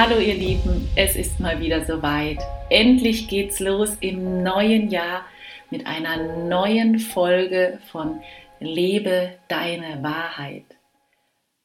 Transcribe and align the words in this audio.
Hallo 0.00 0.20
ihr 0.20 0.34
Lieben, 0.34 0.88
es 0.94 1.16
ist 1.16 1.40
mal 1.40 1.58
wieder 1.58 1.84
soweit. 1.84 2.38
Endlich 2.70 3.26
geht's 3.26 3.58
los 3.58 3.96
im 3.98 4.44
neuen 4.44 4.90
Jahr 4.90 5.24
mit 5.70 5.88
einer 5.88 6.44
neuen 6.44 7.00
Folge 7.00 7.80
von 7.90 8.20
Lebe 8.60 9.34
deine 9.48 10.00
Wahrheit. 10.04 10.62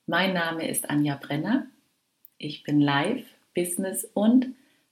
Mein 0.08 0.34
Name 0.34 0.68
ist 0.68 0.90
Anja 0.90 1.16
Brenner. 1.22 1.68
Ich 2.40 2.64
bin 2.64 2.82
Live, 2.82 3.24
Business 3.54 4.04
und 4.16 4.48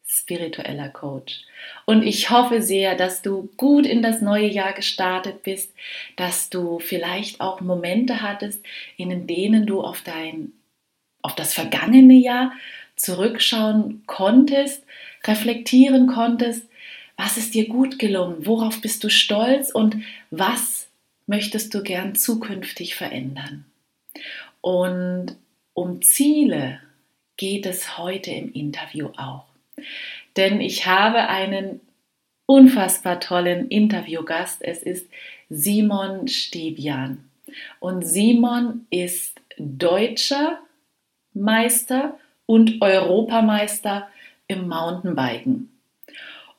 spiritueller 0.06 0.90
Coach. 0.90 1.42
Und 1.88 2.04
ich 2.04 2.30
hoffe 2.30 2.62
sehr, 2.62 2.96
dass 2.96 3.24
du 3.24 3.50
gut 3.58 3.88
in 3.88 4.04
das 4.04 4.22
neue 4.22 4.50
Jahr 4.50 4.74
gestartet 4.74 5.42
bist, 5.42 5.74
dass 6.16 6.52
du 6.52 6.78
vielleicht 6.78 7.42
auch 7.42 7.60
Momente 7.60 8.22
hattest, 8.22 8.64
in 8.98 9.26
denen 9.26 9.66
du 9.66 9.82
auf 9.82 10.04
dein 10.04 10.54
auf 11.24 11.36
das 11.36 11.54
vergangene 11.54 12.16
Jahr 12.16 12.52
zurückschauen 13.02 14.04
konntest, 14.06 14.84
reflektieren 15.26 16.08
konntest, 16.08 16.68
was 17.18 17.38
ist 17.38 17.54
dir 17.54 17.68
gut 17.68 18.00
gelungen, 18.00 18.46
worauf 18.46 18.82
bist 18.82 19.04
du 19.04 19.10
stolz 19.10 19.72
und 19.72 19.98
was 20.32 20.88
möchtest 21.28 21.74
du 21.74 21.84
gern 21.84 22.16
zukünftig 22.16 22.96
verändern. 22.96 23.66
Und 24.62 25.36
um 25.74 26.02
Ziele 26.02 26.80
geht 27.38 27.66
es 27.66 27.98
heute 27.98 28.32
im 28.32 28.52
Interview 28.54 29.10
auch. 29.18 29.46
Denn 30.38 30.62
ich 30.62 30.86
habe 30.86 31.28
einen 31.28 31.80
unfassbar 32.46 33.20
tollen 33.20 33.68
Interviewgast. 33.70 34.62
Es 34.62 34.84
ist 34.84 35.08
Simon 35.50 36.28
Stebian. 36.28 37.30
Und 37.80 38.06
Simon 38.06 38.86
ist 38.90 39.40
deutscher 39.58 40.60
Meister 41.34 42.18
und 42.52 42.82
Europameister 42.82 44.10
im 44.48 44.68
Mountainbiken. 44.68 45.72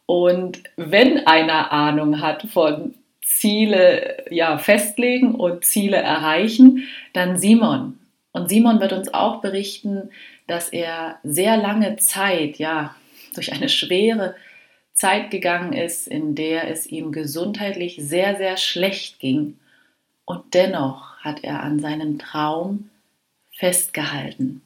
Und 0.06 0.62
wenn 0.76 1.26
einer 1.26 1.70
Ahnung 1.70 2.22
hat 2.22 2.44
von 2.44 2.94
Ziele 3.20 4.24
ja, 4.30 4.56
festlegen 4.56 5.34
und 5.34 5.66
Ziele 5.66 5.98
erreichen, 5.98 6.88
dann 7.12 7.36
Simon. 7.36 7.98
Und 8.32 8.48
Simon 8.48 8.80
wird 8.80 8.94
uns 8.94 9.12
auch 9.12 9.42
berichten, 9.42 10.08
dass 10.46 10.70
er 10.70 11.18
sehr 11.24 11.58
lange 11.58 11.96
Zeit, 11.96 12.56
ja, 12.56 12.94
durch 13.34 13.52
eine 13.52 13.68
schwere 13.68 14.34
Zeit 14.94 15.30
gegangen 15.30 15.74
ist, 15.74 16.08
in 16.08 16.34
der 16.34 16.70
es 16.70 16.86
ihm 16.86 17.12
gesundheitlich 17.12 17.96
sehr, 18.00 18.38
sehr 18.38 18.56
schlecht 18.56 19.20
ging. 19.20 19.58
Und 20.24 20.54
dennoch 20.54 21.18
hat 21.18 21.44
er 21.44 21.62
an 21.62 21.80
seinem 21.80 22.18
Traum 22.18 22.88
festgehalten. 23.50 24.62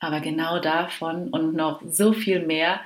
Aber 0.00 0.20
genau 0.20 0.58
davon 0.60 1.28
und 1.28 1.54
noch 1.54 1.82
so 1.88 2.12
viel 2.12 2.40
mehr 2.40 2.80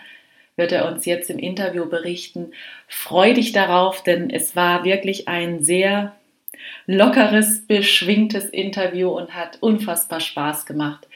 wird 0.57 0.73
er 0.73 0.91
uns 0.91 1.05
jetzt 1.07 1.31
im 1.31 1.39
Interview 1.39 1.87
berichten. 1.87 2.53
Freu 2.89 3.35
dich 3.35 3.53
darauf, 3.53 4.03
denn 4.03 4.31
es 4.31 4.55
war 4.55 4.85
wirklich 4.85 5.29
ein 5.29 5.63
sehr 5.63 6.15
lockeres, 6.87 7.67
beschwingtes 7.67 8.47
Interview 8.47 9.09
und 9.09 9.35
hat 9.35 9.59
unfassbar 9.61 10.21
Spaß 10.21 10.67
gemacht. 10.67 11.07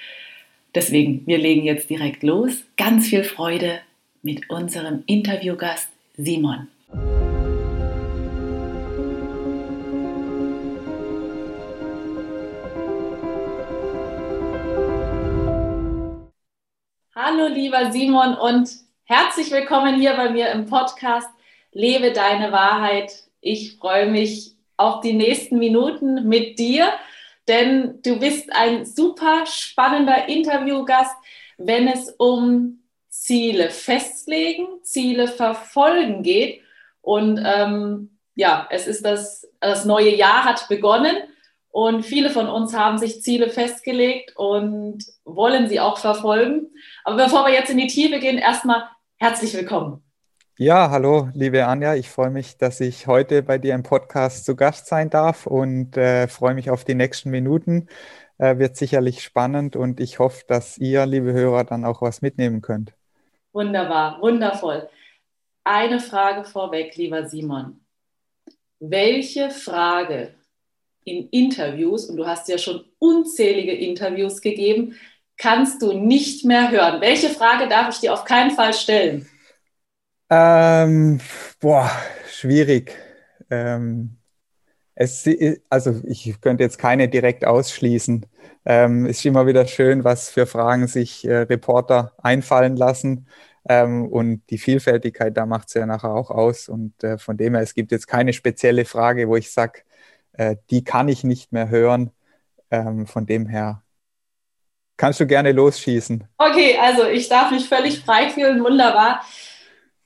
Deswegen, 0.74 1.26
wir 1.26 1.38
legen 1.38 1.64
jetzt 1.64 1.88
direkt 1.88 2.22
los. 2.22 2.64
Ganz 2.76 3.08
viel 3.08 3.24
Freude 3.24 3.80
mit 4.22 4.50
unserem 4.50 5.02
Interviewgast 5.06 5.88
Simon. 6.16 6.68
Hallo 17.36 17.52
lieber 17.52 17.92
Simon 17.92 18.34
und 18.34 18.70
herzlich 19.04 19.50
willkommen 19.50 20.00
hier 20.00 20.14
bei 20.14 20.30
mir 20.30 20.50
im 20.52 20.64
Podcast 20.64 21.28
Lebe 21.70 22.12
deine 22.12 22.50
Wahrheit. 22.50 23.12
Ich 23.42 23.76
freue 23.76 24.06
mich 24.06 24.54
auf 24.78 25.02
die 25.02 25.12
nächsten 25.12 25.58
Minuten 25.58 26.26
mit 26.28 26.58
dir, 26.58 26.90
denn 27.46 28.00
du 28.02 28.18
bist 28.18 28.50
ein 28.54 28.86
super 28.86 29.44
spannender 29.44 30.30
Interviewgast, 30.30 31.14
wenn 31.58 31.88
es 31.88 32.08
um 32.16 32.78
Ziele 33.10 33.68
festlegen, 33.68 34.66
Ziele 34.82 35.28
verfolgen 35.28 36.22
geht. 36.22 36.62
Und 37.02 37.38
ähm, 37.44 38.16
ja, 38.34 38.66
es 38.70 38.86
ist 38.86 39.04
das, 39.04 39.46
das 39.60 39.84
neue 39.84 40.14
Jahr 40.14 40.44
hat 40.44 40.68
begonnen 40.68 41.16
und 41.76 42.06
viele 42.06 42.30
von 42.30 42.48
uns 42.48 42.74
haben 42.74 42.96
sich 42.96 43.20
Ziele 43.20 43.50
festgelegt 43.50 44.34
und 44.34 45.04
wollen 45.26 45.68
sie 45.68 45.78
auch 45.78 45.98
verfolgen. 45.98 46.68
Aber 47.04 47.24
bevor 47.24 47.44
wir 47.44 47.52
jetzt 47.52 47.68
in 47.68 47.76
die 47.76 47.86
Tiefe 47.86 48.18
gehen, 48.18 48.38
erstmal 48.38 48.84
herzlich 49.18 49.52
willkommen. 49.52 50.02
Ja, 50.56 50.88
hallo, 50.88 51.28
liebe 51.34 51.66
Anja. 51.66 51.94
Ich 51.94 52.08
freue 52.08 52.30
mich, 52.30 52.56
dass 52.56 52.80
ich 52.80 53.06
heute 53.06 53.42
bei 53.42 53.58
dir 53.58 53.74
im 53.74 53.82
Podcast 53.82 54.46
zu 54.46 54.56
Gast 54.56 54.86
sein 54.86 55.10
darf 55.10 55.46
und 55.46 55.98
äh, 55.98 56.28
freue 56.28 56.54
mich 56.54 56.70
auf 56.70 56.86
die 56.86 56.94
nächsten 56.94 57.28
Minuten. 57.28 57.88
Äh, 58.38 58.56
wird 58.56 58.78
sicherlich 58.78 59.22
spannend 59.22 59.76
und 59.76 60.00
ich 60.00 60.18
hoffe, 60.18 60.44
dass 60.48 60.78
ihr, 60.78 61.04
liebe 61.04 61.34
Hörer, 61.34 61.64
dann 61.64 61.84
auch 61.84 62.00
was 62.00 62.22
mitnehmen 62.22 62.62
könnt. 62.62 62.94
Wunderbar, 63.52 64.22
wundervoll. 64.22 64.88
Eine 65.62 66.00
Frage 66.00 66.44
vorweg, 66.44 66.96
lieber 66.96 67.28
Simon. 67.28 67.84
Welche 68.80 69.50
Frage 69.50 70.35
in 71.06 71.28
Interviews, 71.30 72.06
und 72.06 72.16
du 72.16 72.26
hast 72.26 72.48
ja 72.48 72.58
schon 72.58 72.84
unzählige 72.98 73.72
Interviews 73.72 74.40
gegeben, 74.40 74.96
kannst 75.38 75.80
du 75.80 75.92
nicht 75.92 76.44
mehr 76.44 76.70
hören. 76.70 77.00
Welche 77.00 77.28
Frage 77.28 77.68
darf 77.68 77.94
ich 77.94 78.00
dir 78.00 78.12
auf 78.12 78.24
keinen 78.24 78.50
Fall 78.50 78.74
stellen? 78.74 79.28
Ähm, 80.28 81.20
boah, 81.60 81.90
schwierig. 82.28 82.92
Ähm, 83.50 84.16
es, 84.96 85.28
also 85.70 86.00
ich 86.04 86.40
könnte 86.40 86.64
jetzt 86.64 86.78
keine 86.78 87.08
direkt 87.08 87.44
ausschließen. 87.44 88.26
Ähm, 88.64 89.06
ist 89.06 89.24
immer 89.24 89.46
wieder 89.46 89.66
schön, 89.68 90.02
was 90.02 90.28
für 90.28 90.46
Fragen 90.46 90.88
sich 90.88 91.24
äh, 91.24 91.36
Reporter 91.36 92.14
einfallen 92.20 92.76
lassen. 92.76 93.28
Ähm, 93.68 94.06
und 94.08 94.42
die 94.50 94.58
Vielfältigkeit, 94.58 95.36
da 95.36 95.46
macht 95.46 95.68
es 95.68 95.74
ja 95.74 95.86
nachher 95.86 96.10
auch 96.10 96.30
aus. 96.30 96.68
Und 96.68 97.04
äh, 97.04 97.18
von 97.18 97.36
dem 97.36 97.54
her, 97.54 97.62
es 97.62 97.74
gibt 97.74 97.92
jetzt 97.92 98.08
keine 98.08 98.32
spezielle 98.32 98.84
Frage, 98.84 99.28
wo 99.28 99.36
ich 99.36 99.52
sage, 99.52 99.82
äh, 100.36 100.56
die 100.70 100.84
kann 100.84 101.08
ich 101.08 101.24
nicht 101.24 101.52
mehr 101.52 101.68
hören. 101.68 102.10
Ähm, 102.70 103.06
von 103.06 103.26
dem 103.26 103.46
her 103.46 103.82
kannst 104.96 105.20
du 105.20 105.26
gerne 105.26 105.52
losschießen. 105.52 106.24
Okay, 106.38 106.78
also 106.80 107.04
ich 107.06 107.28
darf 107.28 107.50
mich 107.50 107.68
völlig 107.68 108.00
frei 108.00 108.30
fühlen, 108.30 108.62
wunderbar. 108.62 109.22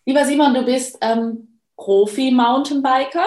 Lieber 0.04 0.24
Simon, 0.24 0.54
du 0.54 0.64
bist 0.64 0.98
ähm, 1.00 1.60
Profi-Mountainbiker. 1.76 3.26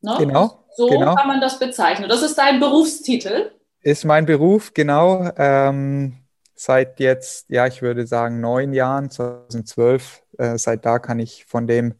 Ne? 0.00 0.14
Genau. 0.18 0.64
So 0.76 0.86
genau. 0.86 1.14
kann 1.14 1.26
man 1.26 1.40
das 1.40 1.58
bezeichnen. 1.58 2.08
Das 2.08 2.22
ist 2.22 2.36
dein 2.38 2.60
Berufstitel. 2.60 3.50
Ist 3.82 4.04
mein 4.04 4.26
Beruf, 4.26 4.72
genau. 4.74 5.30
Ähm, 5.36 6.18
seit 6.54 7.00
jetzt, 7.00 7.50
ja, 7.50 7.66
ich 7.66 7.82
würde 7.82 8.06
sagen, 8.06 8.40
neun 8.40 8.72
Jahren, 8.72 9.10
2012. 9.10 10.22
Äh, 10.38 10.58
seit 10.58 10.84
da 10.84 10.98
kann 10.98 11.18
ich 11.18 11.44
von 11.46 11.66
dem 11.66 11.94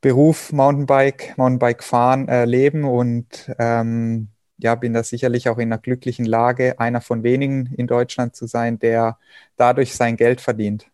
Beruf 0.00 0.52
Mountainbike, 0.52 1.36
Mountainbike 1.36 1.82
fahren, 1.82 2.28
äh, 2.28 2.44
leben 2.44 2.84
und 2.84 3.52
ähm, 3.58 4.28
ja, 4.58 4.74
bin 4.74 4.92
da 4.92 5.02
sicherlich 5.02 5.48
auch 5.48 5.58
in 5.58 5.72
einer 5.72 5.80
glücklichen 5.80 6.24
Lage, 6.24 6.78
einer 6.78 7.00
von 7.00 7.22
wenigen 7.22 7.66
in 7.76 7.86
Deutschland 7.86 8.36
zu 8.36 8.46
sein, 8.46 8.78
der 8.78 9.18
dadurch 9.56 9.94
sein 9.94 10.16
Geld 10.16 10.40
verdient. 10.40 10.86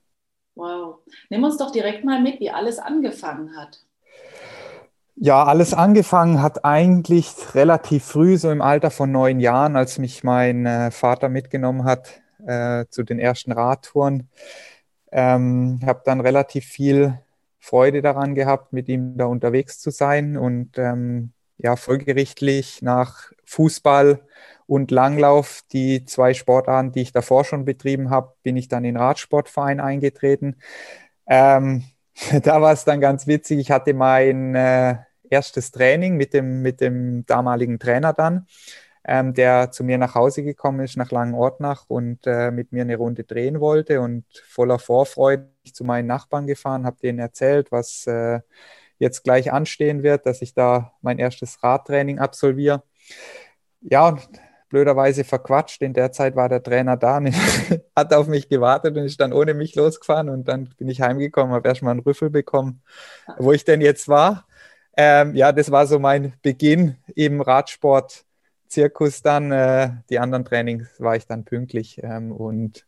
Wow. 0.55 0.99
Nimm 1.31 1.45
uns 1.45 1.57
doch 1.57 1.71
direkt 1.71 2.05
mal 2.05 2.21
mit, 2.21 2.41
wie 2.41 2.51
alles 2.51 2.79
angefangen 2.79 3.57
hat. 3.57 3.81
Ja, 5.17 5.45
alles 5.45 5.73
angefangen 5.73 6.43
hat 6.43 6.65
eigentlich 6.65 7.55
relativ 7.55 8.05
früh, 8.05 8.37
so 8.37 8.51
im 8.51 8.61
Alter 8.61 8.91
von 8.91 9.11
neun 9.11 9.41
Jahren, 9.41 9.77
als 9.77 9.99
mich 9.99 10.25
mein 10.25 10.67
äh, 10.67 10.91
Vater 10.91 11.29
mitgenommen 11.29 11.85
hat 11.85 12.21
äh, 12.47 12.85
zu 12.91 13.03
den 13.03 13.19
ersten 13.19 13.53
Radtouren. 13.53 14.29
Ähm, 15.11 15.81
habe 15.87 16.03
dann 16.05 16.21
relativ 16.21 16.67
viel 16.67 17.19
Freude 17.67 18.01
daran 18.01 18.37
gehabt, 18.37 18.73
mit 18.73 18.89
ihm 18.89 19.17
da 19.17 19.25
unterwegs 19.25 19.81
zu 19.81 19.91
sein 19.91 20.37
und 20.37 20.79
ähm, 20.79 21.33
ja, 21.59 21.75
folgerichtlich 21.75 22.81
nach 22.81 23.33
Fußball 23.45 24.21
und 24.67 24.93
Langlauf, 24.93 25.63
die 25.73 26.05
zwei 26.05 26.33
Sportarten, 26.33 26.93
die 26.93 27.03
ich 27.03 27.13
davor 27.13 27.45
schon 27.45 27.65
betrieben 27.65 28.11
habe, 28.11 28.35
bin 28.45 28.57
ich 28.57 28.69
dann 28.69 28.85
in 28.85 28.95
den 28.95 29.03
Radsportverein 29.03 29.81
eingetreten. 29.81 30.57
Ähm, 31.27 31.83
da 32.43 32.63
war 32.63 32.73
es 32.73 32.85
dann 32.85 33.01
ganz 33.01 33.27
witzig. 33.27 33.59
Ich 33.59 33.73
hatte 33.73 33.95
mein 33.95 34.55
äh, 34.55 34.99
erstes 35.29 35.73
Training 35.73 36.17
mit 36.17 36.35
dem, 36.35 36.63
mit 36.63 36.81
dem 36.81 37.27
damaligen 37.27 37.81
Trainer 37.81 38.13
dann, 38.13 38.47
ähm, 39.07 39.35
der 39.35 39.71
zu 39.71 39.85
mir 39.85 39.99
nach 39.99 40.15
Hause 40.15 40.43
gekommen 40.43 40.81
ist, 40.81 40.97
nach 40.97 41.11
Langenordnach 41.13 41.85
und 41.89 42.27
äh, 42.27 42.51
mit 42.51 42.73
mir 42.73 42.83
eine 42.83 42.97
Runde 42.97 43.25
drehen 43.25 43.61
wollte 43.61 44.01
und 44.01 44.25
voller 44.49 44.79
Vorfreude 44.79 45.49
zu 45.73 45.85
meinen 45.85 46.07
Nachbarn 46.07 46.47
gefahren, 46.47 46.87
habe 46.87 46.99
denen 47.01 47.21
erzählt, 47.21 47.71
was 47.71 48.07
äh, 48.07 48.41
jetzt 48.99 49.23
gleich 49.25 49.53
anstehen 49.53 50.03
wird, 50.03 50.27
dass 50.27 50.43
ich 50.43 50.55
da 50.55 50.93
mein 51.03 51.19
erstes 51.19 51.63
Radtraining 51.63 52.19
absolviere. 52.19 52.83
Ja, 53.81 54.09
und 54.09 54.29
blöderweise 54.69 55.25
verquatscht. 55.25 55.83
In 55.83 55.95
der 55.95 56.13
Zeit 56.13 56.35
war 56.35 56.49
der 56.49 56.63
Trainer 56.63 56.97
da 56.97 57.21
hat 57.97 58.13
auf 58.13 58.27
mich 58.27 58.49
gewartet 58.49 58.97
und 58.97 59.05
ist 59.05 59.21
dann 59.21 59.33
ohne 59.33 59.55
mich 59.55 59.75
losgefahren 59.77 60.29
und 60.29 60.49
dann 60.49 60.75
bin 60.77 60.89
ich 60.89 61.01
heimgekommen, 61.01 61.55
habe 61.55 61.69
erstmal 61.69 61.93
einen 61.93 62.01
Rüffel 62.01 62.31
bekommen, 62.31 62.83
wo 63.39 63.53
ich 63.53 63.65
denn 63.65 63.81
jetzt 63.81 64.09
war. 64.09 64.47
Ähm, 64.97 65.35
ja, 65.37 65.53
das 65.53 65.71
war 65.71 65.87
so 65.87 65.99
mein 65.99 66.33
Beginn 66.43 66.97
im 67.15 67.41
Radsport-Zirkus 68.67 69.23
dann. 69.23 69.53
Äh, 69.53 69.91
die 70.11 70.19
anderen 70.19 70.45
Trainings 70.45 70.89
war 70.99 71.17
ich 71.17 71.27
dann 71.27 71.45
pünktlich 71.45 72.01
ähm, 72.03 72.33
und 72.33 72.87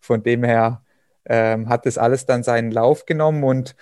von 0.00 0.22
dem 0.22 0.44
her 0.44 0.82
ähm, 1.24 1.68
hat 1.68 1.86
das 1.86 1.98
alles 1.98 2.26
dann 2.26 2.42
seinen 2.42 2.70
Lauf 2.70 3.06
genommen 3.06 3.44
und 3.44 3.76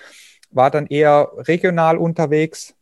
war 0.51 0.71
dann 0.71 0.87
eher 0.87 1.31
regional 1.37 1.99
unterwegs 1.99 2.75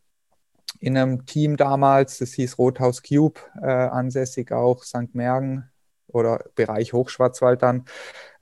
in 0.81 0.97
einem 0.97 1.25
Team 1.27 1.57
damals, 1.57 2.19
das 2.19 2.33
hieß 2.33 2.59
Rothaus 2.59 3.03
Cube, 3.03 3.41
äh, 3.63 3.67
ansässig 3.67 4.53
auch 4.53 4.85
St. 4.85 5.15
Mergen 5.15 5.71
oder 6.09 6.45
Bereich 6.55 6.93
Hochschwarzwald 6.93 7.63
dann. 7.63 7.87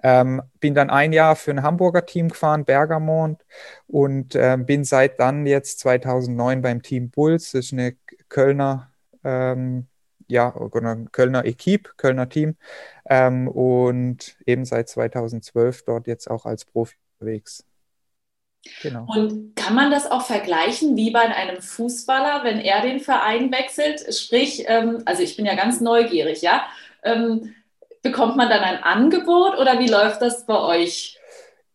Ähm, 0.02 0.42
bin 0.58 0.74
dann 0.74 0.90
ein 0.90 1.12
Jahr 1.12 1.36
für 1.36 1.52
ein 1.52 1.62
Hamburger 1.62 2.04
Team 2.04 2.30
gefahren, 2.30 2.64
Bergamont, 2.64 3.44
und 3.86 4.34
äh, 4.34 4.56
bin 4.58 4.84
seit 4.84 5.20
dann 5.20 5.46
jetzt 5.46 5.78
2009 5.80 6.62
beim 6.62 6.82
Team 6.82 7.10
Bulls. 7.10 7.52
Das 7.52 7.66
ist 7.66 7.72
eine 7.72 7.96
Kölner, 8.28 8.90
ähm, 9.22 9.86
ja, 10.32 10.54
oder 10.56 10.96
Kölner 11.12 11.44
Equipe, 11.44 11.90
Kölner 11.96 12.28
Team. 12.28 12.56
Ähm, 13.08 13.48
und 13.48 14.36
eben 14.46 14.64
seit 14.64 14.88
2012 14.88 15.84
dort 15.84 16.06
jetzt 16.06 16.30
auch 16.30 16.46
als 16.46 16.64
Profi 16.64 16.96
unterwegs. 17.18 17.64
Genau. 18.80 19.06
Und 19.08 19.56
kann 19.56 19.74
man 19.74 19.90
das 19.90 20.10
auch 20.10 20.24
vergleichen 20.24 20.96
wie 20.96 21.10
bei 21.10 21.20
einem 21.20 21.60
Fußballer, 21.60 22.44
wenn 22.44 22.60
er 22.60 22.80
den 22.80 23.00
Verein 23.00 23.52
wechselt? 23.52 24.14
Sprich, 24.14 24.64
ähm, 24.68 25.02
also 25.04 25.22
ich 25.22 25.36
bin 25.36 25.46
ja 25.46 25.54
ganz 25.54 25.80
neugierig, 25.80 26.42
ja. 26.42 26.62
Ähm, 27.02 27.54
bekommt 28.02 28.36
man 28.36 28.48
dann 28.48 28.60
ein 28.60 28.82
Angebot 28.82 29.58
oder 29.58 29.78
wie 29.80 29.88
läuft 29.88 30.22
das 30.22 30.46
bei 30.46 30.58
euch? 30.58 31.18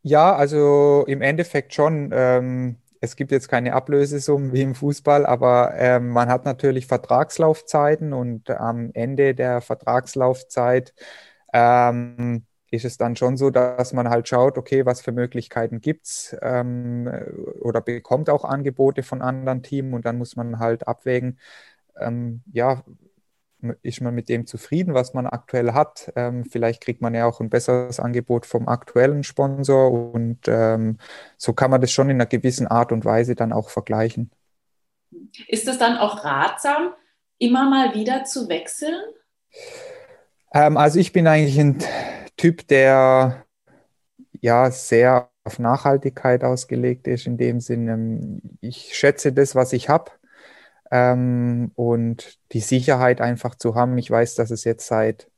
Ja, 0.01 0.35
also 0.35 1.03
im 1.07 1.21
Endeffekt 1.21 1.73
schon. 1.73 2.11
Ähm, 2.13 2.77
es 3.01 3.15
gibt 3.15 3.31
jetzt 3.31 3.49
keine 3.49 3.73
Ablösesummen 3.73 4.53
wie 4.53 4.61
im 4.61 4.75
Fußball, 4.75 5.25
aber 5.25 5.73
ähm, 5.75 6.09
man 6.09 6.29
hat 6.29 6.45
natürlich 6.45 6.87
Vertragslaufzeiten 6.87 8.13
und 8.13 8.49
am 8.49 8.91
Ende 8.93 9.35
der 9.35 9.61
Vertragslaufzeit 9.61 10.93
ähm, 11.53 12.45
ist 12.71 12.85
es 12.85 12.97
dann 12.97 13.15
schon 13.15 13.37
so, 13.37 13.49
dass 13.49 13.93
man 13.93 14.09
halt 14.09 14.27
schaut, 14.27 14.57
okay, 14.57 14.85
was 14.85 15.01
für 15.01 15.11
Möglichkeiten 15.13 15.79
gibt 15.81 16.05
es 16.07 16.35
ähm, 16.41 17.09
oder 17.61 17.81
bekommt 17.81 18.29
auch 18.29 18.43
Angebote 18.45 19.03
von 19.03 19.21
anderen 19.21 19.63
Teams 19.63 19.93
und 19.95 20.05
dann 20.05 20.17
muss 20.17 20.35
man 20.35 20.59
halt 20.59 20.87
abwägen, 20.87 21.39
ähm, 21.99 22.43
ja, 22.51 22.83
ist 23.81 24.01
man 24.01 24.13
mit 24.13 24.29
dem 24.29 24.45
zufrieden, 24.45 24.93
was 24.93 25.13
man 25.13 25.25
aktuell 25.25 25.73
hat. 25.73 26.11
Ähm, 26.15 26.45
vielleicht 26.45 26.81
kriegt 26.81 27.01
man 27.01 27.15
ja 27.15 27.25
auch 27.25 27.39
ein 27.39 27.49
besseres 27.49 27.99
Angebot 27.99 28.45
vom 28.45 28.67
aktuellen 28.67 29.23
Sponsor 29.23 29.91
und 30.13 30.47
ähm, 30.47 30.97
so 31.37 31.53
kann 31.53 31.71
man 31.71 31.81
das 31.81 31.91
schon 31.91 32.09
in 32.09 32.17
einer 32.17 32.27
gewissen 32.27 32.67
Art 32.67 32.91
und 32.91 33.05
Weise 33.05 33.35
dann 33.35 33.53
auch 33.53 33.69
vergleichen. 33.69 34.31
Ist 35.47 35.67
es 35.67 35.77
dann 35.77 35.97
auch 35.97 36.23
ratsam, 36.23 36.93
immer 37.39 37.69
mal 37.69 37.95
wieder 37.95 38.25
zu 38.25 38.47
wechseln? 38.47 39.01
Ähm, 40.53 40.77
also 40.77 40.99
ich 40.99 41.11
bin 41.11 41.27
eigentlich 41.27 41.59
ein 41.59 41.83
Typ, 42.35 42.67
der 42.67 43.45
ja 44.39 44.69
sehr 44.69 45.31
auf 45.43 45.59
Nachhaltigkeit 45.59 46.43
ausgelegt 46.43 47.07
ist, 47.07 47.25
in 47.25 47.37
dem 47.37 47.59
Sinne, 47.59 48.41
ich 48.61 48.95
schätze 48.95 49.31
das, 49.31 49.55
was 49.55 49.73
ich 49.73 49.89
habe 49.89 50.11
ähm, 50.91 51.71
und 51.75 52.39
die 52.51 52.59
Sicherheit 52.59 53.21
einfach 53.21 53.55
zu 53.55 53.75
haben. 53.75 53.97
Ich 53.97 54.09
weiß, 54.09 54.35
dass 54.35 54.51
es 54.51 54.63
jetzt 54.63 54.87
seit 54.87 55.29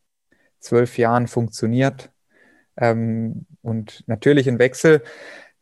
zwölf 0.59 0.97
Jahren 0.97 1.27
funktioniert 1.27 2.11
ähm, 2.77 3.45
und 3.61 4.03
natürlich 4.07 4.47
ein 4.47 4.59
Wechsel 4.59 5.03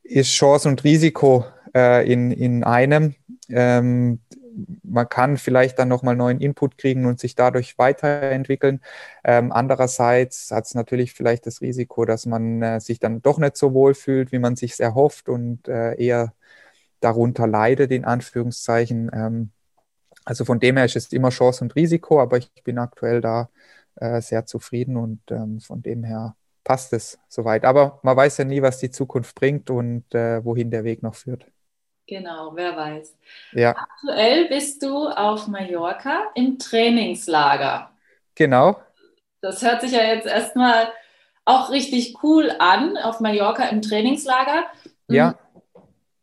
ist 0.03 0.29
Chance 0.29 0.69
und 0.69 0.83
Risiko 0.83 1.45
äh, 1.75 2.11
in, 2.11 2.31
in 2.31 2.63
einem. 2.63 3.15
Ähm, 3.49 4.19
man 4.83 5.07
kann 5.07 5.37
vielleicht 5.37 5.77
dann 5.77 5.87
nochmal 5.87 6.15
neuen 6.15 6.41
Input 6.41 6.77
kriegen 6.77 7.05
und 7.05 7.19
sich 7.19 7.35
dadurch 7.35 7.77
weiterentwickeln. 7.77 8.81
Ähm, 9.23 9.51
andererseits 9.51 10.49
hat 10.51 10.65
es 10.65 10.73
natürlich 10.73 11.13
vielleicht 11.13 11.45
das 11.45 11.61
Risiko, 11.61 12.05
dass 12.05 12.25
man 12.25 12.61
äh, 12.61 12.79
sich 12.79 12.99
dann 12.99 13.21
doch 13.21 13.37
nicht 13.37 13.57
so 13.57 13.73
wohl 13.73 13.93
fühlt, 13.93 14.31
wie 14.31 14.39
man 14.39 14.55
sich 14.55 14.79
erhofft 14.79 15.29
und 15.29 15.67
äh, 15.67 15.93
eher 15.95 16.33
darunter 16.99 17.45
leidet, 17.45 17.91
in 17.91 18.05
Anführungszeichen. 18.05 19.11
Ähm, 19.13 19.51
also 20.27 20.43
von 20.43 20.59
dem 20.59 20.75
her 20.75 20.85
ist 20.85 20.97
es 20.97 21.13
immer 21.13 21.29
Chance 21.29 21.63
und 21.63 21.75
Risiko, 21.75 22.21
aber 22.21 22.37
ich 22.37 22.51
bin 22.63 22.77
aktuell 22.79 23.21
da 23.21 23.49
äh, 23.95 24.19
sehr 24.19 24.45
zufrieden 24.45 24.97
und 24.97 25.21
ähm, 25.31 25.61
von 25.61 25.81
dem 25.81 26.03
her 26.03 26.35
passt 26.65 26.91
es 26.91 27.17
soweit. 27.29 27.63
Aber 27.63 27.99
man 28.03 28.17
weiß 28.17 28.37
ja 28.39 28.43
nie, 28.43 28.61
was 28.61 28.79
die 28.79 28.91
Zukunft 28.91 29.35
bringt 29.35 29.69
und 29.69 30.03
äh, 30.13 30.43
wohin 30.43 30.69
der 30.69 30.83
Weg 30.83 31.01
noch 31.01 31.15
führt. 31.15 31.45
Genau, 32.07 32.51
wer 32.55 32.75
weiß. 32.75 33.17
Ja. 33.53 33.73
Aktuell 33.77 34.49
bist 34.49 34.83
du 34.83 35.07
auf 35.07 35.47
Mallorca 35.47 36.25
im 36.35 36.59
Trainingslager. 36.59 37.89
Genau. 38.35 38.81
Das 39.39 39.61
hört 39.61 39.81
sich 39.81 39.93
ja 39.93 40.03
jetzt 40.03 40.27
erstmal 40.27 40.89
auch 41.45 41.69
richtig 41.69 42.21
cool 42.21 42.51
an, 42.59 42.97
auf 42.97 43.21
Mallorca 43.21 43.63
im 43.69 43.81
Trainingslager. 43.81 44.65
Ja. 45.07 45.35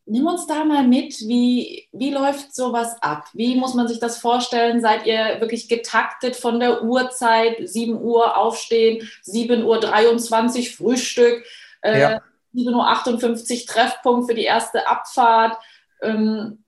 Nimm 0.06 0.26
uns 0.26 0.46
da 0.46 0.64
mal 0.64 0.86
mit, 0.86 1.18
wie, 1.20 1.88
wie 1.92 2.10
läuft 2.10 2.54
sowas 2.54 2.94
ab? 3.00 3.26
Wie 3.32 3.56
muss 3.56 3.74
man 3.74 3.88
sich 3.88 3.98
das 3.98 4.18
vorstellen? 4.18 4.82
Seid 4.82 5.06
ihr 5.06 5.40
wirklich 5.40 5.68
getaktet 5.68 6.36
von 6.36 6.60
der 6.60 6.84
Uhrzeit? 6.84 7.56
7 7.66 8.00
Uhr 8.00 8.36
aufstehen, 8.36 9.08
7 9.22 9.64
Uhr 9.64 9.80
23 9.80 10.76
Frühstück, 10.76 11.42
äh, 11.82 12.00
ja. 12.00 12.22
7.58 12.54 13.60
Uhr 13.62 13.66
Treffpunkt 13.66 14.28
für 14.28 14.34
die 14.34 14.44
erste 14.44 14.86
Abfahrt. 14.86 15.56
Ähm, 16.02 16.64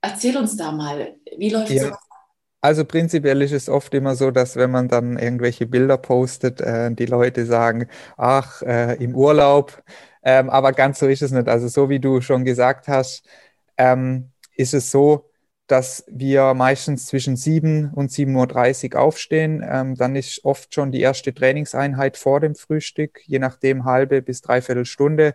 erzähl 0.00 0.36
uns 0.36 0.56
da 0.56 0.72
mal, 0.72 1.14
wie 1.36 1.50
läuft 1.50 1.70
ja. 1.70 1.88
so? 1.88 1.92
Also 2.64 2.84
prinzipiell 2.84 3.42
ist 3.42 3.52
es 3.52 3.68
oft 3.68 3.92
immer 3.92 4.14
so, 4.14 4.30
dass 4.30 4.54
wenn 4.54 4.70
man 4.70 4.86
dann 4.86 5.18
irgendwelche 5.18 5.66
Bilder 5.66 5.98
postet, 5.98 6.60
äh, 6.60 6.92
die 6.94 7.06
Leute 7.06 7.44
sagen, 7.44 7.88
ach, 8.16 8.62
äh, 8.62 8.94
im 9.02 9.16
Urlaub. 9.16 9.82
Ähm, 10.22 10.50
aber 10.50 10.72
ganz 10.72 10.98
so 10.98 11.08
ist 11.08 11.22
es 11.22 11.32
nicht. 11.32 11.48
Also 11.48 11.68
so 11.68 11.88
wie 11.88 12.00
du 12.00 12.20
schon 12.20 12.44
gesagt 12.44 12.88
hast, 12.88 13.26
ähm, 13.76 14.30
ist 14.56 14.74
es 14.74 14.90
so, 14.90 15.30
dass 15.66 16.04
wir 16.08 16.54
meistens 16.54 17.06
zwischen 17.06 17.36
7 17.36 17.90
und 17.94 18.10
7.30 18.10 18.94
Uhr 18.94 19.00
aufstehen. 19.00 19.64
Ähm, 19.66 19.94
dann 19.94 20.16
ist 20.16 20.44
oft 20.44 20.74
schon 20.74 20.92
die 20.92 21.00
erste 21.00 21.34
Trainingseinheit 21.34 22.16
vor 22.16 22.40
dem 22.40 22.54
Frühstück, 22.54 23.20
je 23.26 23.38
nachdem 23.38 23.84
halbe 23.84 24.22
bis 24.22 24.42
dreiviertel 24.42 24.84
Stunde 24.84 25.34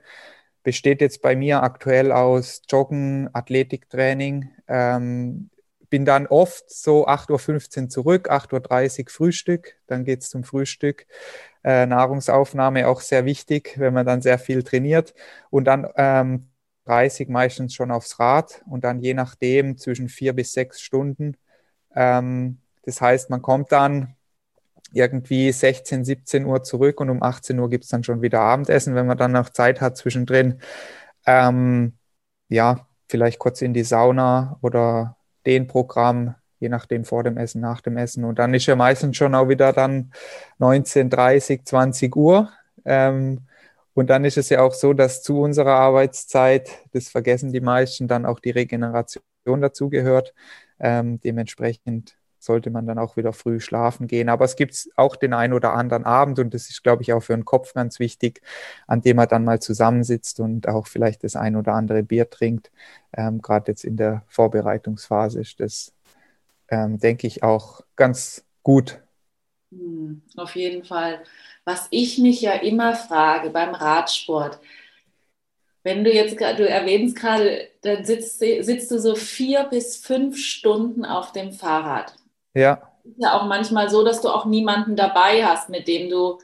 besteht 0.67 1.00
jetzt 1.00 1.22
bei 1.22 1.38
mir 1.38 1.63
aktuell 1.63 2.12
aus 2.12 2.62
Joggen, 2.70 3.29
Athletiktraining. 3.32 4.50
Ähm, 4.67 5.50
bin 5.89 6.06
dann 6.06 6.27
oft 6.27 6.70
so 6.70 7.08
8.15 7.08 7.84
Uhr 7.84 7.89
zurück, 7.89 8.29
8.30 8.29 9.00
Uhr 9.06 9.10
Frühstück, 9.10 9.75
dann 9.88 10.06
geht 10.06 10.22
es 10.22 10.29
zum 10.29 10.44
Frühstück. 10.44 11.08
Äh, 11.63 11.86
Nahrungsaufnahme 11.86 12.88
auch 12.88 13.01
sehr 13.01 13.25
wichtig, 13.25 13.75
wenn 13.77 13.94
man 13.94 14.06
dann 14.06 14.22
sehr 14.22 14.39
viel 14.39 14.63
trainiert. 14.63 15.13
Und 15.50 15.65
dann 15.65 15.88
ähm, 15.96 16.50
30 16.86 17.29
meistens 17.29 17.74
schon 17.74 17.91
aufs 17.91 18.20
Rad 18.20 18.63
und 18.70 18.84
dann 18.84 19.00
je 19.01 19.13
nachdem 19.13 19.77
zwischen 19.77 20.10
vier 20.10 20.34
bis 20.34 20.53
sechs 20.53 20.82
Stunden. 20.82 21.38
Ähm, 21.96 22.60
das 22.84 23.01
heißt, 23.01 23.29
man 23.29 23.41
kommt 23.41 23.72
dann 23.72 24.15
irgendwie 24.94 25.51
16, 25.51 26.06
17 26.06 26.46
Uhr 26.46 26.63
zurück 26.63 27.01
und 27.01 27.10
um 27.10 27.22
18 27.22 27.60
Uhr 27.60 27.70
gibt 27.70 27.84
es 27.84 27.89
dann 27.89 28.03
schon 28.03 28.22
wieder 28.22 28.39
Abendessen, 28.41 28.96
wenn 28.96 29.08
man 29.08 29.17
dann 29.17 29.34
noch 29.34 29.50
Zeit 29.50 29.82
hat 29.82 29.98
zwischendrin. 29.98 30.62
Ähm, 31.25 31.98
ja, 32.50 32.88
vielleicht 33.10 33.39
kurz 33.39 33.62
in 33.62 33.74
die 33.74 33.84
Sauna 33.84 34.58
oder 34.62 35.16
den 35.48 35.66
Programm, 35.68 36.36
je 36.60 36.70
nachdem 36.70 37.06
vor 37.06 37.24
dem 37.24 37.38
Essen, 37.38 37.62
nach 37.62 37.82
dem 37.82 37.98
Essen. 37.98 38.25
Und 38.25 38.38
dann 38.38 38.54
ist 38.54 38.66
ja 38.66 38.75
meistens 38.75 39.16
schon 39.16 39.34
auch 39.34 39.48
wieder 39.48 39.72
dann 39.72 40.12
19, 40.60 41.10
30, 41.10 41.66
20 41.66 42.16
Uhr. 42.16 42.51
Ähm, 42.86 43.48
und 43.94 44.10
dann 44.10 44.25
ist 44.25 44.38
es 44.38 44.50
ja 44.50 44.62
auch 44.62 44.74
so, 44.74 44.94
dass 44.94 45.24
zu 45.24 45.39
unserer 45.39 45.75
Arbeitszeit, 45.75 46.70
das 46.92 47.08
vergessen 47.10 47.54
die 47.54 47.62
meisten, 47.62 48.08
dann 48.08 48.25
auch 48.25 48.39
die 48.39 48.51
Regeneration 48.51 49.24
dazugehört. 49.46 50.34
Ähm, 50.80 51.20
dementsprechend 51.22 52.18
sollte 52.39 52.70
man 52.70 52.86
dann 52.86 53.00
auch 53.00 53.17
wieder 53.17 53.34
früh 53.34 53.60
schlafen 53.60 54.08
gehen. 54.08 54.29
Aber 54.29 54.46
es 54.46 54.56
gibt 54.56 54.89
auch 54.96 55.15
den 55.15 55.34
einen 55.34 55.53
oder 55.53 55.74
anderen 55.74 56.06
Abend 56.06 56.39
und 56.39 56.53
das 56.53 56.70
ist, 56.70 56.84
glaube 56.84 57.01
ich, 57.03 57.13
auch 57.13 57.22
für 57.22 57.34
den 57.34 57.46
Kopf 57.46 57.74
ganz 57.74 58.00
wichtig, 58.00 58.41
an 58.88 59.01
dem 59.01 59.17
man 59.17 59.27
dann 59.27 59.46
mal 59.46 59.60
zusammensitzt 59.60 60.39
und 60.39 60.67
auch 60.67 60.88
vielleicht 60.88 61.24
das 61.24 61.36
ein 61.36 61.56
oder 61.56 61.74
andere 61.74 62.03
Bier 62.03 62.29
trinkt. 62.29 62.72
Ähm, 63.15 63.41
Gerade 63.41 63.72
jetzt 63.72 63.84
in 63.84 63.98
der 63.98 64.24
Vorbereitungsphase 64.27 65.41
ist 65.41 65.60
das, 65.60 65.94
ähm, 66.70 67.00
denke 67.00 67.27
ich, 67.27 67.44
auch 67.44 67.82
ganz 67.96 68.46
gut. 68.63 69.01
Hm, 69.72 70.22
auf 70.36 70.56
jeden 70.56 70.84
Fall. 70.84 71.24
Was 71.65 71.88
ich 71.91 72.17
mich 72.17 72.41
ja 72.41 72.53
immer 72.53 72.96
frage 72.96 73.50
beim 73.50 73.75
Radsport, 73.75 74.60
wenn 75.88 76.03
du 76.03 76.12
jetzt, 76.12 76.38
du 76.38 76.67
erwähnst 76.67 77.15
gerade, 77.15 77.70
dann 77.82 78.03
sitzt, 78.03 78.39
sitzt 78.39 78.91
du 78.91 79.00
so 79.00 79.15
vier 79.15 79.63
bis 79.63 79.96
fünf 79.96 80.38
Stunden 80.38 81.06
auf 81.06 81.32
dem 81.32 81.53
Fahrrad. 81.53 82.13
Ja. 82.57 82.81
ist 83.03 83.15
ja 83.17 83.33
auch 83.33 83.45
manchmal 83.45 83.89
so, 83.89 84.03
dass 84.03 84.21
du 84.21 84.29
auch 84.29 84.45
niemanden 84.45 84.95
dabei 84.95 85.45
hast, 85.45 85.69
mit 85.69 85.87
dem 85.87 86.09
du, 86.09 86.39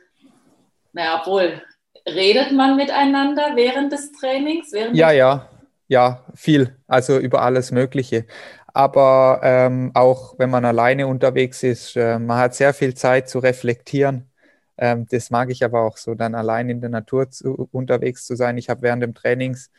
naja, 0.93 1.19
obwohl, 1.21 1.61
redet 2.07 2.51
man 2.51 2.75
miteinander 2.75 3.55
während 3.55 3.91
des 3.91 4.11
Trainings? 4.11 4.71
Während 4.71 4.95
ja, 4.95 5.11
ja, 5.11 5.49
ja, 5.87 6.23
viel. 6.35 6.77
Also 6.87 7.17
über 7.17 7.41
alles 7.41 7.71
Mögliche. 7.71 8.25
Aber 8.67 9.39
ähm, 9.43 9.91
auch 9.93 10.37
wenn 10.37 10.49
man 10.49 10.65
alleine 10.65 11.07
unterwegs 11.07 11.63
ist, 11.63 11.95
äh, 11.95 12.19
man 12.19 12.37
hat 12.39 12.55
sehr 12.55 12.73
viel 12.73 12.93
Zeit 12.93 13.29
zu 13.29 13.39
reflektieren. 13.39 14.29
Ähm, 14.77 15.05
das 15.09 15.29
mag 15.29 15.51
ich 15.51 15.63
aber 15.63 15.81
auch 15.81 15.97
so, 15.97 16.15
dann 16.15 16.35
allein 16.35 16.69
in 16.69 16.81
der 16.81 16.89
Natur 16.89 17.29
zu, 17.29 17.69
unterwegs 17.71 18.25
zu 18.25 18.35
sein. 18.35 18.57
Ich 18.57 18.69
habe 18.69 18.81
während 18.81 19.03
dem 19.03 19.13
Trainings 19.13 19.71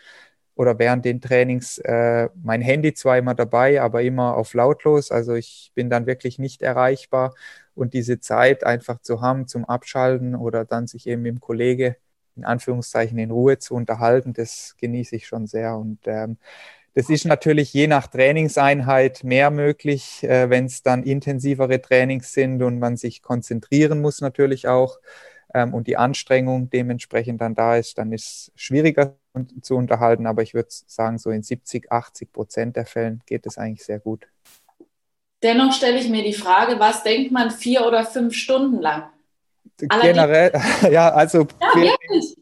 oder 0.57 0.79
während 0.79 1.05
den 1.05 1.21
Trainings 1.21 1.79
äh, 1.79 2.29
mein 2.43 2.63
Handy 2.63 2.95
zwar 2.95 3.19
immer 3.19 3.35
dabei, 3.35 3.81
aber 3.81 4.03
immer 4.03 4.37
auf 4.37 4.55
lautlos. 4.55 5.11
Also 5.11 5.35
ich 5.35 5.73
bin 5.75 5.91
dann 5.91 6.07
wirklich 6.07 6.39
nicht 6.39 6.63
erreichbar. 6.63 7.35
Und 7.75 7.93
diese 7.93 8.21
Zeit 8.21 8.65
einfach 8.65 9.01
zu 9.01 9.21
haben 9.21 9.49
zum 9.49 9.65
Abschalten 9.65 10.37
oder 10.37 10.65
dann 10.65 10.87
sich 10.87 11.09
eben 11.09 11.23
mit 11.23 11.35
dem 11.35 11.41
Kollege 11.41 11.97
in 12.37 12.45
Anführungszeichen 12.45 13.19
in 13.19 13.31
Ruhe 13.31 13.59
zu 13.59 13.75
unterhalten, 13.75 14.33
das 14.33 14.75
genieße 14.79 15.17
ich 15.17 15.27
schon 15.27 15.47
sehr. 15.47 15.77
Und 15.77 16.01
ähm, 16.07 16.39
das 16.95 17.11
ist 17.11 17.25
natürlich 17.25 17.73
je 17.73 17.89
nach 17.89 18.07
Trainingseinheit 18.07 19.25
mehr 19.25 19.51
möglich, 19.51 20.23
äh, 20.23 20.51
wenn 20.51 20.67
es 20.67 20.83
dann 20.83 21.03
intensivere 21.03 21.81
Trainings 21.81 22.33
sind 22.33 22.63
und 22.63 22.79
man 22.79 22.97
sich 22.97 23.23
konzentrieren 23.23 24.01
muss 24.01 24.21
natürlich 24.21 24.69
auch 24.69 24.99
ähm, 25.53 25.75
und 25.75 25.87
die 25.89 25.97
Anstrengung 25.97 26.71
dementsprechend 26.71 27.41
dann 27.41 27.55
da 27.55 27.77
ist, 27.77 27.99
dann 27.99 28.13
ist 28.13 28.25
es 28.25 28.53
schwieriger 28.57 29.17
zu 29.63 29.77
unterhalten. 29.77 30.27
Aber 30.27 30.43
ich 30.43 30.55
würde 30.55 30.69
sagen, 30.71 31.19
so 31.19 31.31
in 31.31 31.43
70, 31.43 31.91
80 31.91 32.33
Prozent 32.33 32.77
der 32.77 32.87
Fällen 32.87 33.23
geht 33.27 33.47
es 33.47 33.59
eigentlich 33.59 33.85
sehr 33.85 33.99
gut. 33.99 34.27
Dennoch 35.43 35.73
stelle 35.73 35.99
ich 35.99 36.09
mir 36.09 36.23
die 36.23 36.33
Frage, 36.33 36.81
was 36.81 37.03
denkt 37.03 37.31
man 37.31 37.51
vier 37.51 37.87
oder 37.87 38.05
fünf 38.05 38.35
Stunden 38.35 38.81
lang? 38.81 39.11
Generell, 39.77 40.53
ja, 40.91 41.11
also 41.11 41.47
ja, 41.61 41.81
wirklich 41.81 42.37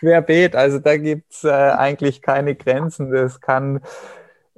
querbeet. 0.00 0.56
Also 0.56 0.78
da 0.78 0.96
gibt 0.96 1.32
es 1.32 1.44
äh, 1.44 1.50
eigentlich 1.50 2.22
keine 2.22 2.54
Grenzen. 2.54 3.10
Das 3.10 3.40
kann 3.40 3.80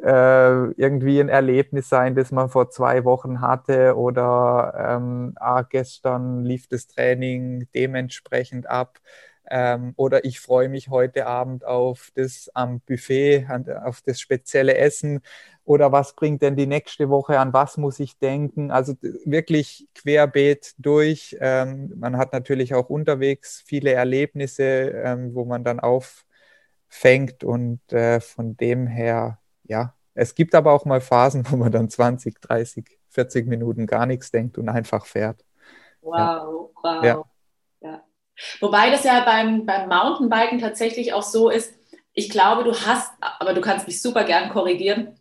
äh, 0.02 0.71
irgendwie 0.73 1.21
ein 1.21 1.28
Erlebnis 1.28 1.88
sein, 1.88 2.14
das 2.14 2.33
man 2.33 2.49
vor 2.49 2.71
zwei 2.71 3.04
Wochen 3.04 3.40
hatte 3.40 3.97
oder 3.97 4.75
ähm, 4.76 5.35
ah, 5.37 5.62
gestern 5.62 6.44
lief 6.44 6.66
das 6.68 6.87
Training 6.87 7.68
dementsprechend 7.75 8.68
ab. 8.68 8.99
Ähm, 9.51 9.93
oder 9.97 10.25
ich 10.25 10.41
freue 10.41 10.69
mich 10.69 10.89
heute 10.89 11.27
Abend 11.27 11.65
auf 11.65 12.11
das 12.15 12.51
am 12.55 12.81
Buffet, 12.81 13.47
auf 13.85 14.01
das 14.03 14.21
spezielle 14.21 14.77
Essen 14.77 15.21
oder 15.65 15.93
was 15.93 16.15
bringt 16.15 16.43
denn 16.43 16.57
die 16.57 16.67
nächste 16.67 17.09
Woche 17.09 17.39
an, 17.39 17.53
was 17.55 17.79
muss 17.79 17.99
ich 17.99 18.19
denken? 18.19 18.71
Also 18.71 18.95
wirklich 19.25 19.89
querbeet 19.95 20.75
durch. 20.79 21.37
Ähm, 21.41 21.93
man 21.97 22.19
hat 22.19 22.33
natürlich 22.35 22.75
auch 22.75 22.91
unterwegs 22.91 23.63
viele 23.67 23.93
Erlebnisse, 23.93 24.63
ähm, 24.63 25.35
wo 25.35 25.47
man 25.47 25.65
dann 25.65 25.81
auffängt 25.81 27.45
und 27.45 27.81
äh, 27.93 28.21
von 28.21 28.57
dem 28.59 28.87
her, 28.87 29.39
ja, 29.65 29.95
es 30.13 30.35
gibt 30.35 30.55
aber 30.55 30.73
auch 30.73 30.85
mal 30.85 31.01
Phasen, 31.01 31.45
wo 31.51 31.57
man 31.57 31.73
dann 31.73 31.89
20, 31.89 32.41
30, 32.41 32.99
40 33.09 33.47
Minuten 33.47 33.87
gar 33.87 34.05
nichts 34.05 34.31
denkt 34.31 34.59
und 34.59 34.69
einfach 34.69 35.07
fährt. 35.07 35.45
Wow, 36.03 36.17
ja. 36.19 36.45
wow. 36.83 37.05
Ja. 37.05 37.25
ja. 37.81 38.05
Wobei 38.61 38.91
das 38.91 39.05
ja 39.05 39.21
beim, 39.25 39.67
beim 39.67 39.88
Mountainbiken 39.88 40.59
tatsächlich 40.59 41.12
auch 41.12 41.23
so 41.23 41.50
ist, 41.50 41.75
ich 42.12 42.31
glaube, 42.31 42.64
du 42.64 42.73
hast, 42.73 43.12
aber 43.21 43.55
du 43.55 43.61
kannst 43.61 43.87
mich 43.87 44.00
super 44.00 44.25
gern 44.25 44.50
korrigieren, 44.50 45.17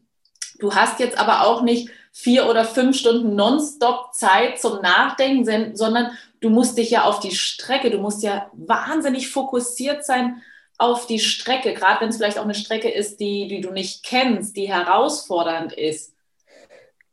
Du 0.63 0.73
hast 0.73 0.99
jetzt 0.99 1.17
aber 1.17 1.45
auch 1.45 1.61
nicht 1.61 1.89
vier 2.13 2.47
oder 2.47 2.63
fünf 2.63 2.97
Stunden 2.97 3.35
nonstop 3.35 4.13
Zeit 4.13 4.61
zum 4.61 4.81
Nachdenken, 4.81 5.75
sondern 5.75 6.11
du 6.39 6.49
musst 6.49 6.77
dich 6.77 6.91
ja 6.91 7.03
auf 7.03 7.19
die 7.19 7.35
Strecke, 7.35 7.89
du 7.89 7.97
musst 7.97 8.23
ja 8.23 8.49
wahnsinnig 8.53 9.29
fokussiert 9.29 10.05
sein 10.05 10.41
auf 10.77 11.05
die 11.05 11.19
Strecke, 11.19 11.73
gerade 11.73 12.01
wenn 12.01 12.09
es 12.09 12.17
vielleicht 12.17 12.37
auch 12.37 12.45
eine 12.45 12.55
Strecke 12.55 12.89
ist, 12.89 13.19
die, 13.19 13.47
die 13.49 13.59
du 13.59 13.71
nicht 13.71 14.03
kennst, 14.03 14.55
die 14.55 14.69
herausfordernd 14.69 15.73
ist. 15.73 16.12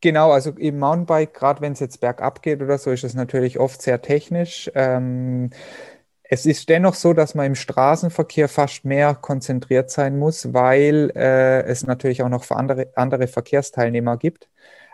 Genau, 0.02 0.30
also 0.32 0.50
im 0.52 0.78
Mountainbike, 0.78 1.34
gerade 1.34 1.60
wenn 1.60 1.72
es 1.72 1.80
jetzt 1.80 2.00
bergab 2.00 2.40
geht 2.42 2.62
oder 2.62 2.78
so, 2.78 2.90
ist 2.90 3.04
es 3.04 3.14
natürlich 3.14 3.58
oft 3.58 3.82
sehr 3.82 4.00
technisch. 4.00 4.70
Ähm, 4.74 5.50
es 6.24 6.46
ist 6.46 6.68
dennoch 6.70 6.94
so, 6.94 7.12
dass 7.12 7.34
man 7.34 7.46
im 7.46 7.54
Straßenverkehr 7.56 8.48
fast 8.48 8.84
mehr 8.84 9.14
konzentriert 9.14 9.90
sein 9.90 10.18
muss, 10.18 10.54
weil 10.54 11.12
äh, 11.16 11.62
es 11.64 11.86
natürlich 11.86 12.22
auch 12.22 12.28
noch 12.30 12.48
andere, 12.50 12.88
andere 12.96 13.26
Verkehrsteilnehmer 13.28 14.16
gibt. 14.16 14.48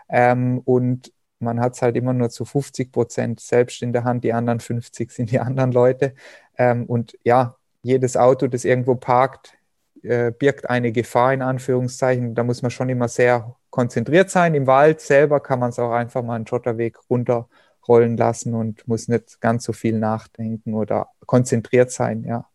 Ähm, 0.09 0.59
und 0.65 1.13
man 1.39 1.59
hat 1.61 1.75
es 1.75 1.81
halt 1.83 1.95
immer 1.97 2.13
nur 2.13 2.29
zu 2.31 2.45
50 2.45 2.91
Prozent 2.91 3.39
selbst 3.39 3.81
in 3.83 3.93
der 3.93 4.03
Hand, 4.05 4.23
die 4.25 4.33
anderen 4.33 4.59
50 4.61 5.11
sind 5.11 5.31
die 5.31 5.39
anderen 5.39 5.71
Leute. 5.71 6.15
Ähm, 6.57 6.85
und 6.85 7.17
ja, 7.23 7.57
jedes 7.83 8.17
Auto, 8.17 8.47
das 8.47 8.65
irgendwo 8.65 8.95
parkt, 8.95 9.56
äh, 10.03 10.31
birgt 10.31 10.69
eine 10.69 10.91
Gefahr 10.91 11.33
in 11.33 11.41
Anführungszeichen. 11.41 12.35
Da 12.35 12.43
muss 12.43 12.61
man 12.61 12.71
schon 12.71 12.89
immer 12.89 13.07
sehr 13.07 13.55
konzentriert 13.69 14.29
sein. 14.29 14.55
Im 14.55 14.67
Wald 14.67 15.01
selber 15.01 15.39
kann 15.39 15.59
man 15.59 15.69
es 15.69 15.79
auch 15.79 15.91
einfach 15.91 16.23
mal 16.23 16.35
einen 16.35 16.47
Schotterweg 16.47 16.97
runter 17.09 17.47
rollen 17.87 18.17
lassen 18.17 18.53
und 18.53 18.87
muss 18.87 19.07
nicht 19.07 19.39
ganz 19.39 19.63
so 19.63 19.73
viel 19.73 19.97
nachdenken 19.97 20.73
oder 20.73 21.09
konzentriert 21.25 21.91
sein, 21.91 22.23
ja. 22.23 22.49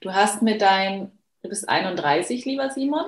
Du 0.00 0.12
hast 0.12 0.42
mit 0.42 0.60
deinem, 0.60 1.10
du 1.42 1.48
bist 1.48 1.68
31, 1.68 2.44
lieber 2.44 2.70
Simon. 2.70 3.06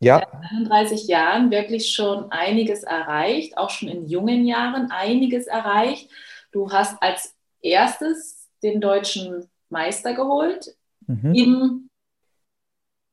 Ja. 0.00 0.18
Mit 0.18 0.50
31 0.50 1.06
Jahren 1.06 1.50
wirklich 1.50 1.94
schon 1.94 2.30
einiges 2.32 2.82
erreicht, 2.82 3.56
auch 3.56 3.70
schon 3.70 3.88
in 3.88 4.06
jungen 4.06 4.44
Jahren 4.44 4.90
einiges 4.90 5.46
erreicht. 5.46 6.10
Du 6.50 6.72
hast 6.72 7.00
als 7.00 7.34
erstes 7.60 8.48
den 8.62 8.80
deutschen 8.80 9.48
Meister 9.68 10.14
geholt 10.14 10.76
mhm. 11.06 11.34
im 11.34 11.83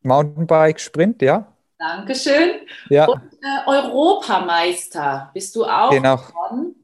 Mountainbike 0.03 0.79
Sprint, 0.79 1.21
ja. 1.21 1.47
Dankeschön. 1.77 2.61
Ja. 2.89 3.07
Und 3.07 3.21
äh, 3.41 3.67
Europameister 3.67 5.31
bist 5.33 5.55
du 5.55 5.65
auch 5.65 5.89
genau. 5.89 6.17
geworden. 6.17 6.75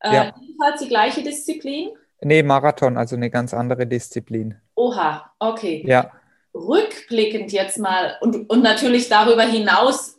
Äh, 0.00 0.14
ja. 0.14 0.34
Ebenfalls 0.40 0.80
die 0.80 0.88
gleiche 0.88 1.22
Disziplin? 1.22 1.90
Nee, 2.20 2.42
Marathon, 2.42 2.96
also 2.96 3.16
eine 3.16 3.30
ganz 3.30 3.54
andere 3.54 3.86
Disziplin. 3.86 4.56
Oha, 4.74 5.32
okay. 5.38 5.82
Ja. 5.86 6.12
Rückblickend 6.54 7.50
jetzt 7.52 7.78
mal 7.78 8.16
und, 8.20 8.48
und 8.50 8.62
natürlich 8.62 9.08
darüber 9.08 9.42
hinaus, 9.42 10.18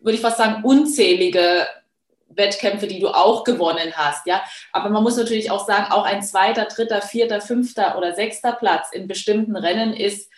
würde 0.00 0.16
ich 0.16 0.22
fast 0.22 0.38
sagen, 0.38 0.64
unzählige 0.64 1.66
Wettkämpfe, 2.28 2.86
die 2.86 2.98
du 2.98 3.08
auch 3.08 3.44
gewonnen 3.44 3.92
hast, 3.94 4.26
ja. 4.26 4.42
Aber 4.72 4.90
man 4.90 5.02
muss 5.02 5.16
natürlich 5.16 5.50
auch 5.50 5.66
sagen, 5.66 5.92
auch 5.92 6.04
ein 6.04 6.22
zweiter, 6.22 6.64
dritter, 6.64 7.02
vierter, 7.02 7.40
fünfter 7.40 7.96
oder 7.96 8.14
sechster 8.14 8.52
Platz 8.52 8.88
in 8.92 9.06
bestimmten 9.06 9.56
Rennen 9.56 9.92
ist 9.92 10.30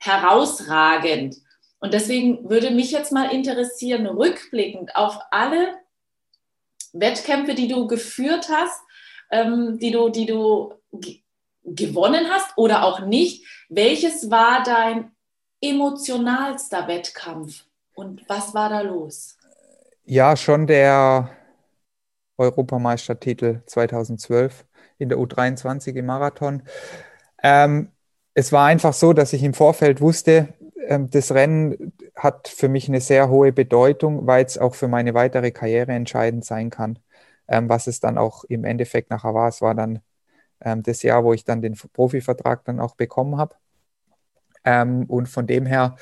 herausragend. 0.00 1.36
Und 1.78 1.94
deswegen 1.94 2.50
würde 2.50 2.70
mich 2.70 2.90
jetzt 2.90 3.12
mal 3.12 3.32
interessieren, 3.32 4.06
rückblickend 4.06 4.96
auf 4.96 5.18
alle 5.30 5.78
Wettkämpfe, 6.92 7.54
die 7.54 7.68
du 7.68 7.86
geführt 7.86 8.48
hast, 8.50 8.80
ähm, 9.30 9.78
die 9.78 9.92
du, 9.92 10.08
die 10.08 10.26
du 10.26 10.74
gewonnen 11.64 12.28
hast 12.28 12.56
oder 12.56 12.84
auch 12.84 13.00
nicht, 13.00 13.46
welches 13.68 14.30
war 14.30 14.62
dein 14.64 15.12
emotionalster 15.60 16.88
Wettkampf 16.88 17.64
und 17.94 18.28
was 18.28 18.54
war 18.54 18.68
da 18.68 18.80
los? 18.80 19.36
Ja, 20.04 20.36
schon 20.36 20.66
der 20.66 21.30
Europameistertitel 22.36 23.60
2012 23.66 24.64
in 24.98 25.08
der 25.10 25.18
U23 25.18 25.94
im 25.94 26.06
Marathon. 26.06 26.62
Ähm, 27.42 27.92
es 28.34 28.52
war 28.52 28.66
einfach 28.66 28.92
so, 28.92 29.12
dass 29.12 29.32
ich 29.32 29.42
im 29.42 29.54
Vorfeld 29.54 30.00
wusste, 30.00 30.54
ähm, 30.86 31.10
das 31.10 31.32
Rennen 31.32 31.92
hat 32.16 32.48
für 32.48 32.68
mich 32.68 32.88
eine 32.88 33.00
sehr 33.00 33.28
hohe 33.28 33.52
Bedeutung, 33.52 34.26
weil 34.26 34.44
es 34.44 34.58
auch 34.58 34.74
für 34.74 34.88
meine 34.88 35.14
weitere 35.14 35.50
Karriere 35.50 35.92
entscheidend 35.92 36.44
sein 36.44 36.70
kann. 36.70 36.98
Ähm, 37.48 37.68
was 37.68 37.86
es 37.86 38.00
dann 38.00 38.18
auch 38.18 38.44
im 38.44 38.64
Endeffekt 38.64 39.10
nachher 39.10 39.34
war. 39.34 39.48
Es 39.48 39.60
war 39.60 39.74
dann 39.74 40.00
ähm, 40.60 40.82
das 40.82 41.02
Jahr, 41.02 41.24
wo 41.24 41.32
ich 41.32 41.44
dann 41.44 41.62
den 41.62 41.74
Profivertrag 41.74 42.64
dann 42.64 42.80
auch 42.80 42.94
bekommen 42.96 43.36
habe. 43.36 43.56
und 45.08 45.26
von 45.28 45.46
dem 45.46 45.64
her, 45.66 45.96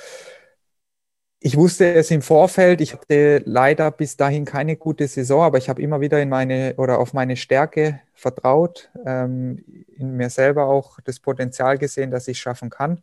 ich 1.41 1.57
wusste 1.57 1.95
es 1.95 2.11
im 2.11 2.23
Vorfeld, 2.23 2.81
ich 2.81 2.95
hatte 2.95 3.43
leider 3.47 3.91
bis 3.93 4.17
dahin 4.17 4.45
keine 4.45 4.77
gute 4.77 5.07
Saison, 5.09 5.43
aber 5.43 5.59
ich 5.59 5.69
habe 5.69 5.81
immer 5.83 6.01
wieder 6.01 6.21
in 6.21 6.29
meine 6.29 6.75
oder 6.77 6.99
auf 6.99 7.13
meine 7.15 7.37
Stärke 7.37 8.01
vertraut, 8.15 8.91
in 9.05 9.65
mir 9.99 10.31
selber 10.31 10.67
auch 10.67 10.99
das 11.05 11.21
Potenzial 11.21 11.79
gesehen, 11.79 12.11
dass 12.11 12.27
ich 12.29 12.41
schaffen 12.41 12.71
kann. 12.71 13.03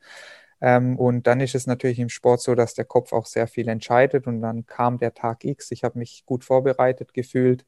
Ähm, 0.62 0.98
und 0.98 1.28
dann 1.28 1.42
ist 1.42 1.56
es 1.56 1.68
natürlich 1.68 2.00
im 2.00 2.10
Sport 2.10 2.42
so, 2.42 2.56
dass 2.56 2.74
der 2.74 2.86
Kopf 2.86 3.14
auch 3.14 3.26
sehr 3.26 3.48
viel 3.48 3.68
entscheidet. 3.68 4.28
Und 4.28 4.42
dann 4.42 4.66
kam 4.66 4.98
der 4.98 5.14
Tag 5.14 5.44
X. 5.46 5.72
Ich 5.72 5.84
habe 5.84 6.00
mich 6.00 6.24
gut 6.26 6.44
vorbereitet 6.44 7.14
gefühlt. 7.14 7.66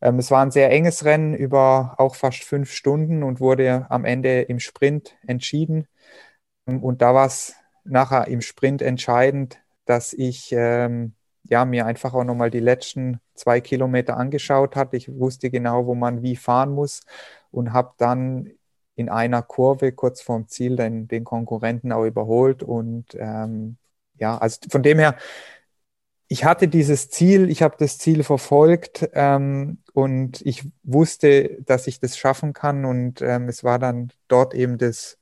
Ähm, 0.00 0.18
es 0.18 0.30
war 0.30 0.42
ein 0.44 0.50
sehr 0.52 0.70
enges 0.70 1.04
Rennen 1.04 1.34
über 1.34 1.94
auch 1.98 2.14
fast 2.16 2.44
fünf 2.44 2.72
Stunden 2.72 3.22
und 3.22 3.40
wurde 3.40 3.86
am 3.90 4.04
Ende 4.04 4.42
im 4.42 4.60
Sprint 4.60 5.16
entschieden. 5.26 5.86
Ähm, 6.68 6.82
und 6.82 7.02
da 7.02 7.14
war 7.14 7.26
es 7.26 7.54
nachher 7.84 8.28
im 8.28 8.40
Sprint 8.42 8.82
entscheidend, 8.82 9.61
dass 9.84 10.12
ich 10.12 10.52
ähm, 10.52 11.14
ja, 11.44 11.64
mir 11.64 11.86
einfach 11.86 12.14
auch 12.14 12.24
nochmal 12.24 12.50
die 12.50 12.60
letzten 12.60 13.20
zwei 13.34 13.60
Kilometer 13.60 14.16
angeschaut 14.16 14.76
hatte. 14.76 14.96
Ich 14.96 15.08
wusste 15.12 15.50
genau, 15.50 15.86
wo 15.86 15.94
man 15.94 16.22
wie 16.22 16.36
fahren 16.36 16.72
muss 16.72 17.00
und 17.50 17.72
habe 17.72 17.92
dann 17.98 18.50
in 18.94 19.08
einer 19.08 19.42
Kurve 19.42 19.92
kurz 19.92 20.20
vorm 20.20 20.48
Ziel 20.48 20.76
den, 20.76 21.08
den 21.08 21.24
Konkurrenten 21.24 21.92
auch 21.92 22.04
überholt. 22.04 22.62
Und 22.62 23.06
ähm, 23.14 23.76
ja, 24.18 24.38
also 24.38 24.58
von 24.70 24.82
dem 24.82 24.98
her, 24.98 25.16
ich 26.28 26.44
hatte 26.44 26.68
dieses 26.68 27.10
Ziel, 27.10 27.50
ich 27.50 27.62
habe 27.62 27.76
das 27.78 27.98
Ziel 27.98 28.22
verfolgt 28.22 29.08
ähm, 29.12 29.81
und 29.92 30.40
ich 30.42 30.64
wusste, 30.82 31.58
dass 31.64 31.86
ich 31.86 32.00
das 32.00 32.16
schaffen 32.16 32.52
kann. 32.54 32.84
Und 32.84 33.20
ähm, 33.20 33.48
es 33.48 33.62
war 33.62 33.78
dann 33.78 34.10
dort 34.28 34.54
eben 34.54 34.78
das 34.78 35.18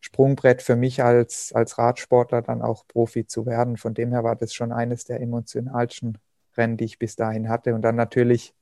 Sprungbrett 0.00 0.62
für 0.62 0.76
mich 0.76 1.02
als, 1.02 1.52
als 1.52 1.78
Radsportler 1.78 2.42
dann 2.42 2.62
auch 2.62 2.86
Profi 2.86 3.26
zu 3.26 3.44
werden. 3.46 3.76
Von 3.76 3.94
dem 3.94 4.12
her 4.12 4.24
war 4.24 4.36
das 4.36 4.54
schon 4.54 4.72
eines 4.72 5.04
der 5.04 5.20
emotionalsten 5.20 6.18
Rennen, 6.56 6.76
die 6.76 6.84
ich 6.84 6.98
bis 6.98 7.16
dahin 7.16 7.48
hatte. 7.48 7.74
Und 7.74 7.82
dann 7.82 7.96
natürlich 7.96 8.54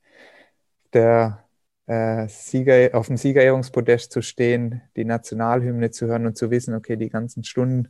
der 0.93 1.43
äh, 1.87 2.27
Sieger, 2.27 2.89
auf 2.93 3.07
dem 3.07 3.17
Siegerehrungspodest 3.17 4.11
zu 4.11 4.21
stehen, 4.21 4.81
die 4.95 5.05
Nationalhymne 5.05 5.91
zu 5.91 6.07
hören 6.07 6.25
und 6.25 6.37
zu 6.37 6.51
wissen, 6.51 6.75
okay, 6.75 6.97
die 6.97 7.09
ganzen 7.09 7.43
Stunden, 7.43 7.89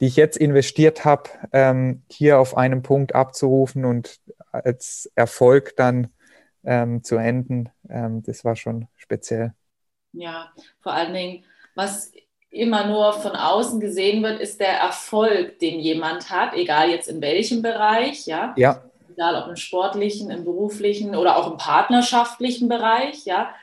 die 0.00 0.06
ich 0.06 0.16
jetzt 0.16 0.36
investiert 0.36 1.04
habe, 1.04 1.30
ähm, 1.52 2.02
hier 2.10 2.38
auf 2.40 2.56
einem 2.56 2.82
Punkt 2.82 3.14
abzurufen 3.14 3.84
und 3.84 4.20
als 4.50 5.10
Erfolg 5.14 5.76
dann 5.76 6.08
ähm, 6.64 7.02
zu 7.02 7.16
enden, 7.16 7.70
ähm, 7.88 8.22
das 8.22 8.44
war 8.44 8.56
schon 8.56 8.88
speziell. 8.96 9.54
Ja, 10.12 10.52
vor 10.80 10.92
allen 10.92 11.12
Dingen, 11.12 11.44
was 11.74 12.12
immer 12.50 12.86
nur 12.86 13.12
von 13.14 13.32
außen 13.32 13.80
gesehen 13.80 14.22
wird, 14.22 14.40
ist 14.40 14.60
der 14.60 14.78
Erfolg, 14.78 15.58
den 15.58 15.80
jemand 15.80 16.30
hat, 16.30 16.54
egal 16.54 16.90
jetzt 16.90 17.08
in 17.08 17.20
welchem 17.20 17.62
Bereich, 17.62 18.26
ja. 18.26 18.54
Ja 18.56 18.82
egal 19.14 19.42
ob 19.42 19.48
im 19.48 19.56
sportlichen, 19.56 20.30
im 20.30 20.44
beruflichen 20.44 21.14
oder 21.14 21.36
auch 21.36 21.50
im 21.50 21.56
partnerschaftlichen 21.56 22.68
Bereich, 22.68 23.24
ja. 23.24 23.54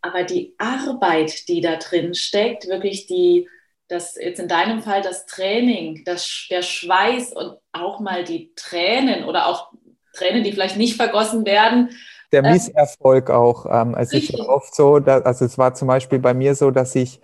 Aber 0.00 0.24
die 0.24 0.54
Arbeit, 0.58 1.48
die 1.48 1.60
da 1.60 1.76
drin 1.76 2.14
steckt, 2.14 2.66
wirklich 2.68 3.06
die, 3.06 3.48
das 3.88 4.16
jetzt 4.16 4.40
in 4.40 4.48
deinem 4.48 4.82
Fall 4.82 5.02
das 5.02 5.26
Training, 5.26 6.04
das, 6.04 6.46
der 6.50 6.62
Schweiß 6.62 7.32
und 7.32 7.58
auch 7.72 8.00
mal 8.00 8.24
die 8.24 8.52
Tränen 8.54 9.24
oder 9.24 9.46
auch 9.46 9.72
Tränen, 10.20 10.44
die 10.44 10.52
vielleicht 10.52 10.76
nicht 10.76 10.96
vergossen 10.96 11.44
werden. 11.46 11.90
Der 12.32 12.44
ähm, 12.44 12.52
Misserfolg 12.52 13.30
auch. 13.30 13.66
Ähm, 13.66 13.94
also 13.94 14.16
ich 14.16 14.38
oft 14.38 14.74
so, 14.74 14.98
dass, 15.00 15.24
also 15.24 15.44
es 15.44 15.58
war 15.58 15.74
zum 15.74 15.88
Beispiel 15.88 16.18
bei 16.18 16.34
mir 16.34 16.54
so, 16.54 16.70
dass 16.70 16.94
ich 16.94 17.20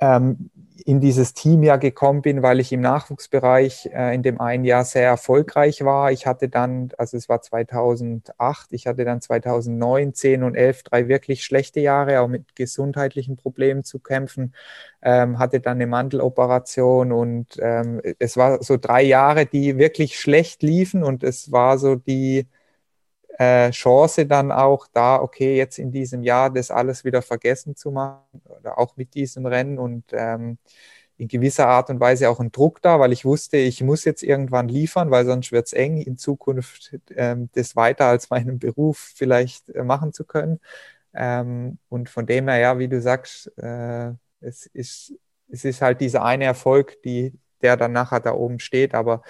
ähm, 0.00 0.50
in 0.88 1.00
dieses 1.00 1.34
Team 1.34 1.62
ja 1.62 1.76
gekommen 1.76 2.22
bin, 2.22 2.42
weil 2.42 2.60
ich 2.60 2.72
im 2.72 2.80
Nachwuchsbereich 2.80 3.90
äh, 3.92 4.14
in 4.14 4.22
dem 4.22 4.40
einen 4.40 4.64
Jahr 4.64 4.86
sehr 4.86 5.06
erfolgreich 5.06 5.84
war. 5.84 6.12
Ich 6.12 6.26
hatte 6.26 6.48
dann, 6.48 6.88
also 6.96 7.18
es 7.18 7.28
war 7.28 7.42
2008, 7.42 8.72
ich 8.72 8.86
hatte 8.86 9.04
dann 9.04 9.20
2009, 9.20 10.14
10 10.14 10.42
und 10.42 10.54
11 10.54 10.84
drei 10.84 11.06
wirklich 11.06 11.44
schlechte 11.44 11.80
Jahre, 11.80 12.22
auch 12.22 12.28
mit 12.28 12.56
gesundheitlichen 12.56 13.36
Problemen 13.36 13.84
zu 13.84 13.98
kämpfen, 13.98 14.54
ähm, 15.02 15.38
hatte 15.38 15.60
dann 15.60 15.76
eine 15.76 15.86
Mandeloperation 15.86 17.12
und 17.12 17.58
ähm, 17.60 18.00
es 18.18 18.38
war 18.38 18.62
so 18.62 18.78
drei 18.78 19.02
Jahre, 19.02 19.44
die 19.44 19.76
wirklich 19.76 20.18
schlecht 20.18 20.62
liefen 20.62 21.04
und 21.04 21.22
es 21.22 21.52
war 21.52 21.76
so 21.76 21.96
die 21.96 22.46
äh, 23.38 23.70
Chance 23.70 24.26
dann 24.26 24.52
auch 24.52 24.86
da, 24.92 25.20
okay, 25.20 25.56
jetzt 25.56 25.78
in 25.78 25.92
diesem 25.92 26.22
Jahr 26.22 26.50
das 26.50 26.70
alles 26.70 27.04
wieder 27.04 27.22
vergessen 27.22 27.76
zu 27.76 27.90
machen 27.90 28.42
oder 28.44 28.78
auch 28.78 28.96
mit 28.96 29.14
diesem 29.14 29.46
Rennen 29.46 29.78
und 29.78 30.04
ähm, 30.12 30.58
in 31.18 31.28
gewisser 31.28 31.68
Art 31.68 31.90
und 31.90 32.00
Weise 32.00 32.30
auch 32.30 32.40
ein 32.40 32.52
Druck 32.52 32.82
da, 32.82 33.00
weil 33.00 33.12
ich 33.12 33.24
wusste, 33.24 33.56
ich 33.56 33.82
muss 33.82 34.04
jetzt 34.04 34.22
irgendwann 34.22 34.68
liefern, 34.68 35.10
weil 35.10 35.26
sonst 35.26 35.52
wird 35.52 35.66
es 35.66 35.72
eng, 35.72 35.98
in 36.00 36.16
Zukunft 36.16 36.96
ähm, 37.16 37.48
das 37.54 37.76
weiter 37.76 38.06
als 38.06 38.30
meinen 38.30 38.58
Beruf 38.58 39.12
vielleicht 39.16 39.68
äh, 39.70 39.82
machen 39.82 40.12
zu 40.12 40.24
können. 40.24 40.60
Ähm, 41.14 41.78
und 41.88 42.08
von 42.08 42.26
dem 42.26 42.48
her, 42.48 42.58
ja, 42.58 42.78
wie 42.78 42.88
du 42.88 43.00
sagst, 43.00 43.52
äh, 43.58 44.12
es, 44.40 44.66
ist, 44.66 45.14
es 45.50 45.64
ist 45.64 45.82
halt 45.82 46.00
dieser 46.00 46.24
eine 46.24 46.44
Erfolg, 46.44 47.02
die, 47.02 47.34
der 47.62 47.76
dann 47.76 47.92
nachher 47.92 48.20
da 48.20 48.32
oben 48.32 48.60
steht, 48.60 48.94
aber 48.94 49.22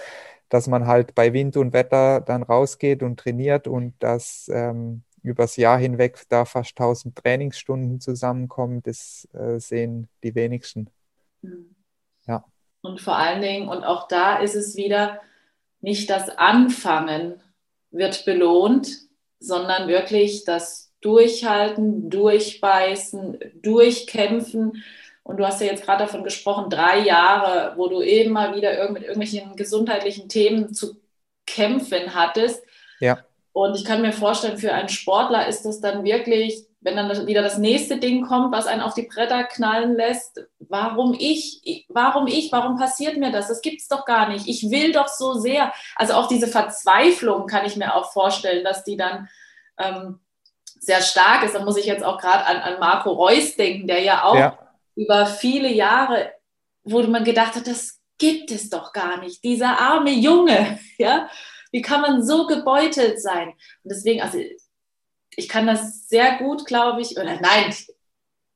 dass 0.48 0.66
man 0.66 0.86
halt 0.86 1.14
bei 1.14 1.32
Wind 1.32 1.56
und 1.56 1.72
Wetter 1.72 2.20
dann 2.20 2.42
rausgeht 2.42 3.02
und 3.02 3.18
trainiert 3.18 3.66
und 3.68 3.94
dass 3.98 4.50
ähm, 4.52 5.02
übers 5.22 5.56
Jahr 5.56 5.78
hinweg 5.78 6.22
da 6.28 6.44
fast 6.44 6.70
1000 6.70 7.16
Trainingsstunden 7.16 8.00
zusammenkommen, 8.00 8.82
das 8.82 9.28
äh, 9.32 9.58
sehen 9.58 10.08
die 10.22 10.34
wenigsten. 10.34 10.90
Mhm. 11.42 11.74
Ja. 12.26 12.44
Und 12.80 13.00
vor 13.00 13.16
allen 13.16 13.42
Dingen, 13.42 13.68
und 13.68 13.84
auch 13.84 14.08
da 14.08 14.38
ist 14.38 14.54
es 14.54 14.76
wieder, 14.76 15.20
nicht 15.80 16.10
das 16.10 16.30
Anfangen 16.30 17.40
wird 17.90 18.24
belohnt, 18.24 19.08
sondern 19.40 19.88
wirklich 19.88 20.44
das 20.44 20.92
Durchhalten, 21.00 22.10
Durchbeißen, 22.10 23.38
Durchkämpfen 23.62 24.82
und 25.28 25.36
du 25.36 25.46
hast 25.46 25.60
ja 25.60 25.66
jetzt 25.66 25.84
gerade 25.84 26.04
davon 26.04 26.24
gesprochen, 26.24 26.70
drei 26.70 27.00
Jahre, 27.00 27.74
wo 27.76 27.86
du 27.88 28.00
immer 28.00 28.56
wieder 28.56 28.90
mit 28.90 29.02
irgendwelchen 29.02 29.56
gesundheitlichen 29.56 30.30
Themen 30.30 30.72
zu 30.72 30.96
kämpfen 31.46 32.14
hattest. 32.14 32.64
Ja. 32.98 33.18
Und 33.52 33.74
ich 33.76 33.84
kann 33.84 34.00
mir 34.00 34.12
vorstellen, 34.12 34.56
für 34.56 34.72
einen 34.72 34.88
Sportler 34.88 35.46
ist 35.46 35.66
das 35.66 35.82
dann 35.82 36.02
wirklich, 36.02 36.64
wenn 36.80 36.96
dann 36.96 37.26
wieder 37.26 37.42
das 37.42 37.58
nächste 37.58 37.98
Ding 37.98 38.26
kommt, 38.26 38.52
was 38.52 38.66
einen 38.66 38.80
auf 38.80 38.94
die 38.94 39.02
Bretter 39.02 39.44
knallen 39.44 39.96
lässt, 39.96 40.46
warum 40.60 41.14
ich, 41.18 41.84
warum 41.90 42.26
ich, 42.26 42.50
warum 42.50 42.78
passiert 42.78 43.18
mir 43.18 43.30
das? 43.30 43.48
Das 43.48 43.60
gibt 43.60 43.82
es 43.82 43.88
doch 43.88 44.06
gar 44.06 44.30
nicht. 44.30 44.48
Ich 44.48 44.70
will 44.70 44.92
doch 44.92 45.08
so 45.08 45.34
sehr. 45.34 45.74
Also 45.94 46.14
auch 46.14 46.28
diese 46.28 46.46
Verzweiflung 46.46 47.46
kann 47.46 47.66
ich 47.66 47.76
mir 47.76 47.94
auch 47.94 48.12
vorstellen, 48.12 48.64
dass 48.64 48.82
die 48.82 48.96
dann 48.96 49.28
ähm, 49.76 50.20
sehr 50.80 51.02
stark 51.02 51.42
ist. 51.42 51.54
Da 51.54 51.62
muss 51.62 51.76
ich 51.76 51.84
jetzt 51.84 52.02
auch 52.02 52.16
gerade 52.16 52.46
an, 52.46 52.56
an 52.56 52.80
Marco 52.80 53.10
Reus 53.10 53.56
denken, 53.56 53.86
der 53.86 54.00
ja 54.00 54.24
auch 54.24 54.34
ja 54.34 54.58
über 54.98 55.26
viele 55.26 55.72
Jahre, 55.72 56.32
wo 56.82 57.00
man 57.04 57.24
gedacht 57.24 57.54
hat, 57.54 57.66
das 57.66 58.00
gibt 58.18 58.50
es 58.50 58.68
doch 58.68 58.92
gar 58.92 59.18
nicht. 59.18 59.44
Dieser 59.44 59.80
arme 59.80 60.10
Junge, 60.10 60.80
ja, 60.98 61.28
wie 61.70 61.82
kann 61.82 62.00
man 62.00 62.22
so 62.22 62.46
gebeutelt 62.46 63.22
sein? 63.22 63.48
Und 63.48 63.92
deswegen, 63.92 64.20
also 64.22 64.38
ich 65.36 65.48
kann 65.48 65.66
das 65.66 66.08
sehr 66.08 66.38
gut, 66.38 66.66
glaube 66.66 67.00
ich, 67.00 67.16
oder 67.16 67.40
nein, 67.40 67.72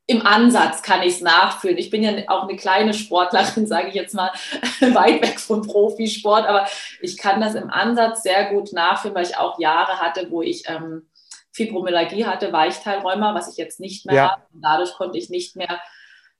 im 0.05 0.25
Ansatz 0.25 0.81
kann 0.81 1.01
ich 1.01 1.13
es 1.13 1.21
nachfühlen. 1.21 1.77
Ich 1.77 1.89
bin 1.89 2.03
ja 2.03 2.11
auch 2.27 2.43
eine 2.43 2.57
kleine 2.57 2.93
Sportlerin, 2.93 3.65
sage 3.67 3.87
ich 3.87 3.93
jetzt 3.93 4.13
mal, 4.13 4.31
weit 4.81 5.21
weg 5.21 5.39
vom 5.39 5.61
Profisport, 5.61 6.45
aber 6.45 6.67
ich 6.99 7.17
kann 7.17 7.39
das 7.39 7.55
im 7.55 7.69
Ansatz 7.69 8.23
sehr 8.23 8.49
gut 8.49 8.73
nachfühlen, 8.73 9.15
weil 9.15 9.25
ich 9.25 9.37
auch 9.37 9.59
Jahre 9.59 9.99
hatte, 9.99 10.29
wo 10.29 10.41
ich 10.41 10.63
ähm, 10.67 11.07
Fibromyalgie 11.53 12.25
hatte, 12.25 12.51
Weichteilräumer, 12.51 13.33
was 13.33 13.49
ich 13.49 13.55
jetzt 13.55 13.79
nicht 13.79 14.05
mehr 14.05 14.15
ja. 14.15 14.31
habe. 14.31 14.41
Und 14.51 14.61
dadurch 14.61 14.93
konnte 14.95 15.17
ich 15.17 15.29
nicht 15.29 15.55
mehr 15.55 15.79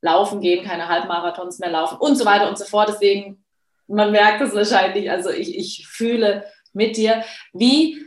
laufen 0.03 0.41
gehen, 0.41 0.65
keine 0.65 0.89
Halbmarathons 0.89 1.59
mehr 1.59 1.71
laufen 1.71 1.97
und 1.97 2.17
so 2.17 2.25
weiter 2.25 2.49
und 2.49 2.57
so 2.57 2.65
fort. 2.65 2.89
Deswegen, 2.89 3.43
man 3.87 4.11
merkt 4.11 4.41
es 4.41 4.53
wahrscheinlich, 4.53 5.09
also 5.09 5.29
ich, 5.29 5.57
ich 5.57 5.87
fühle 5.87 6.45
mit 6.73 6.97
dir. 6.97 7.23
Wie, 7.53 8.05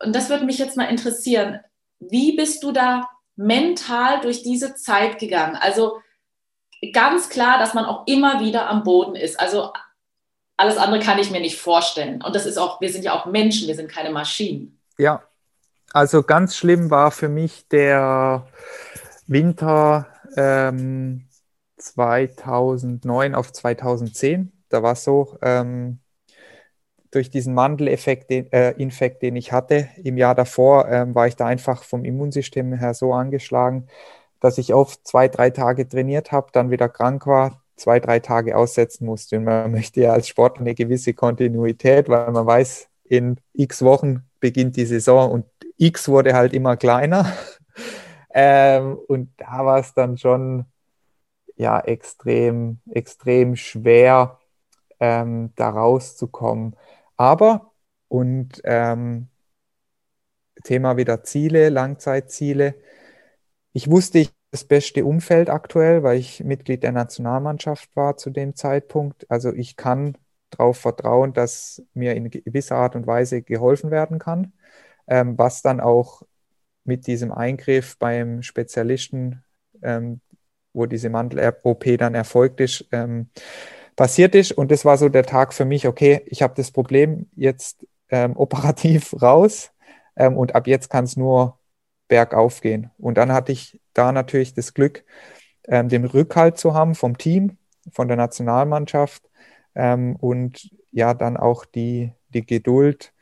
und 0.00 0.14
das 0.14 0.30
würde 0.30 0.44
mich 0.44 0.58
jetzt 0.58 0.76
mal 0.76 0.84
interessieren, 0.84 1.60
wie 1.98 2.36
bist 2.36 2.62
du 2.62 2.70
da 2.70 3.08
mental 3.34 4.20
durch 4.20 4.42
diese 4.44 4.74
Zeit 4.76 5.18
gegangen? 5.18 5.56
Also 5.56 5.98
ganz 6.92 7.28
klar, 7.28 7.58
dass 7.58 7.74
man 7.74 7.86
auch 7.86 8.06
immer 8.06 8.40
wieder 8.40 8.68
am 8.68 8.84
Boden 8.84 9.16
ist. 9.16 9.40
Also 9.40 9.72
alles 10.56 10.76
andere 10.76 11.00
kann 11.00 11.18
ich 11.18 11.32
mir 11.32 11.40
nicht 11.40 11.58
vorstellen. 11.58 12.22
Und 12.22 12.36
das 12.36 12.46
ist 12.46 12.56
auch, 12.56 12.80
wir 12.80 12.92
sind 12.92 13.04
ja 13.04 13.18
auch 13.18 13.26
Menschen, 13.26 13.66
wir 13.66 13.74
sind 13.74 13.90
keine 13.90 14.10
Maschinen. 14.10 14.80
Ja, 14.96 15.24
also 15.92 16.22
ganz 16.22 16.56
schlimm 16.56 16.90
war 16.90 17.10
für 17.10 17.28
mich 17.28 17.66
der 17.68 18.46
Winter 19.26 20.06
ähm, 20.36 21.26
2009 21.84 23.34
auf 23.34 23.52
2010. 23.52 24.52
Da 24.68 24.82
war 24.82 24.92
es 24.92 25.04
so, 25.04 25.36
ähm, 25.42 26.00
durch 27.12 27.30
diesen 27.30 27.54
Mandelinfekt, 27.54 28.30
den, 28.30 28.50
äh, 28.52 28.72
Infekt, 28.72 29.22
den 29.22 29.36
ich 29.36 29.52
hatte 29.52 29.88
im 30.02 30.16
Jahr 30.16 30.34
davor, 30.34 30.88
ähm, 30.88 31.14
war 31.14 31.26
ich 31.28 31.36
da 31.36 31.46
einfach 31.46 31.84
vom 31.84 32.04
Immunsystem 32.04 32.72
her 32.72 32.94
so 32.94 33.12
angeschlagen, 33.12 33.86
dass 34.40 34.58
ich 34.58 34.74
oft 34.74 35.06
zwei, 35.06 35.28
drei 35.28 35.50
Tage 35.50 35.88
trainiert 35.88 36.32
habe, 36.32 36.48
dann 36.52 36.70
wieder 36.70 36.88
krank 36.88 37.26
war, 37.26 37.62
zwei, 37.76 38.00
drei 38.00 38.18
Tage 38.18 38.56
aussetzen 38.56 39.06
musste. 39.06 39.36
Und 39.36 39.44
man 39.44 39.70
möchte 39.72 40.00
ja 40.00 40.12
als 40.12 40.26
Sportler 40.26 40.62
eine 40.62 40.74
gewisse 40.74 41.14
Kontinuität, 41.14 42.08
weil 42.08 42.30
man 42.32 42.46
weiß, 42.46 42.88
in 43.04 43.36
x 43.52 43.82
Wochen 43.82 44.24
beginnt 44.40 44.76
die 44.76 44.86
Saison 44.86 45.30
und 45.30 45.46
x 45.76 46.08
wurde 46.08 46.34
halt 46.34 46.54
immer 46.54 46.76
kleiner. 46.78 47.30
ähm, 48.34 48.98
und 49.06 49.30
da 49.36 49.66
war 49.66 49.80
es 49.80 49.92
dann 49.92 50.16
schon 50.16 50.64
ja 51.62 51.80
extrem, 51.80 52.80
extrem 52.90 53.56
schwer, 53.56 54.40
ähm, 55.00 55.52
da 55.56 55.70
rauszukommen. 55.70 56.76
Aber, 57.16 57.72
und 58.08 58.60
ähm, 58.64 59.28
Thema 60.64 60.96
wieder 60.96 61.22
Ziele, 61.24 61.68
Langzeitziele. 61.68 62.74
Ich 63.72 63.90
wusste, 63.90 64.18
ich 64.20 64.32
das 64.50 64.64
beste 64.64 65.04
Umfeld 65.06 65.48
aktuell, 65.50 66.02
weil 66.02 66.18
ich 66.18 66.44
Mitglied 66.44 66.82
der 66.82 66.92
Nationalmannschaft 66.92 67.94
war 67.96 68.16
zu 68.18 68.30
dem 68.30 68.54
Zeitpunkt. 68.54 69.30
Also 69.30 69.52
ich 69.52 69.76
kann 69.76 70.18
darauf 70.50 70.78
vertrauen, 70.78 71.32
dass 71.32 71.82
mir 71.94 72.14
in 72.14 72.30
gewisser 72.30 72.76
Art 72.76 72.94
und 72.96 73.06
Weise 73.06 73.42
geholfen 73.42 73.90
werden 73.90 74.18
kann. 74.18 74.52
ähm, 75.08 75.38
was 75.38 75.62
dann 75.62 75.80
auch 75.80 76.22
mit 76.84 77.06
diesem 77.08 77.32
Eingriff 77.32 77.98
beim 77.98 78.42
Spezialisten, 78.42 79.44
ähm, 79.82 80.20
wo 80.72 80.86
diese 80.86 81.10
Mandel-OP 81.10 81.98
dann 81.98 82.14
erfolgt 82.14 82.60
ist, 82.60 82.86
ähm, 82.92 83.28
passiert 83.96 84.34
ist. 84.34 84.52
Und 84.52 84.70
das 84.70 84.84
war 84.84 84.96
so 84.96 85.08
der 85.08 85.24
Tag 85.24 85.52
für 85.54 85.64
mich, 85.64 85.86
okay, 85.86 86.22
ich 86.26 86.42
habe 86.42 86.54
das 86.56 86.70
Problem 86.70 87.28
jetzt 87.36 87.86
ähm, 88.10 88.36
operativ 88.36 89.14
raus 89.20 89.72
ähm, 90.16 90.36
und 90.36 90.54
ab 90.54 90.66
jetzt 90.66 90.90
kann 90.90 91.04
es 91.04 91.16
nur 91.16 91.58
bergauf 92.08 92.60
gehen. 92.60 92.90
Und 92.98 93.16
dann 93.18 93.32
hatte 93.32 93.52
ich 93.52 93.80
da 93.94 94.12
natürlich 94.12 94.54
das 94.54 94.74
Glück, 94.74 95.04
ähm, 95.68 95.88
den 95.88 96.04
Rückhalt 96.04 96.58
zu 96.58 96.74
haben 96.74 96.94
vom 96.94 97.18
Team, 97.18 97.56
von 97.90 98.08
der 98.08 98.16
Nationalmannschaft 98.16 99.22
ähm, 99.74 100.16
und 100.16 100.70
ja, 100.90 101.14
dann 101.14 101.36
auch 101.36 101.64
die, 101.64 102.12
die 102.28 102.44
Geduld 102.44 103.12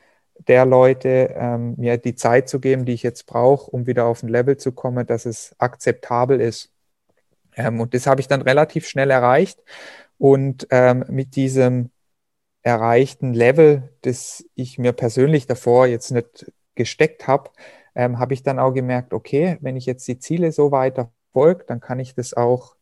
der 0.48 0.64
Leute, 0.64 1.34
ähm, 1.36 1.74
mir 1.76 1.98
die 1.98 2.14
Zeit 2.14 2.48
zu 2.48 2.60
geben, 2.60 2.84
die 2.84 2.94
ich 2.94 3.02
jetzt 3.02 3.26
brauche, 3.26 3.70
um 3.70 3.86
wieder 3.86 4.06
auf 4.06 4.22
ein 4.22 4.28
Level 4.28 4.56
zu 4.56 4.72
kommen, 4.72 5.06
dass 5.06 5.26
es 5.26 5.54
akzeptabel 5.58 6.40
ist. 6.40 6.72
Ähm, 7.60 7.80
und 7.80 7.94
das 7.94 8.06
habe 8.06 8.20
ich 8.20 8.28
dann 8.28 8.42
relativ 8.42 8.88
schnell 8.88 9.10
erreicht. 9.10 9.60
Und 10.18 10.66
ähm, 10.70 11.04
mit 11.08 11.36
diesem 11.36 11.90
erreichten 12.62 13.32
Level, 13.34 13.90
das 14.02 14.44
ich 14.54 14.78
mir 14.78 14.92
persönlich 14.92 15.46
davor 15.46 15.86
jetzt 15.86 16.10
nicht 16.10 16.52
gesteckt 16.74 17.26
habe, 17.26 17.50
ähm, 17.94 18.18
habe 18.18 18.34
ich 18.34 18.42
dann 18.42 18.58
auch 18.58 18.72
gemerkt, 18.72 19.12
okay, 19.14 19.58
wenn 19.60 19.76
ich 19.76 19.86
jetzt 19.86 20.06
die 20.08 20.18
Ziele 20.18 20.52
so 20.52 20.70
weiter 20.70 21.12
folge, 21.32 21.64
dann 21.66 21.80
kann 21.80 22.00
ich 22.00 22.14
das 22.14 22.34
auch 22.34 22.76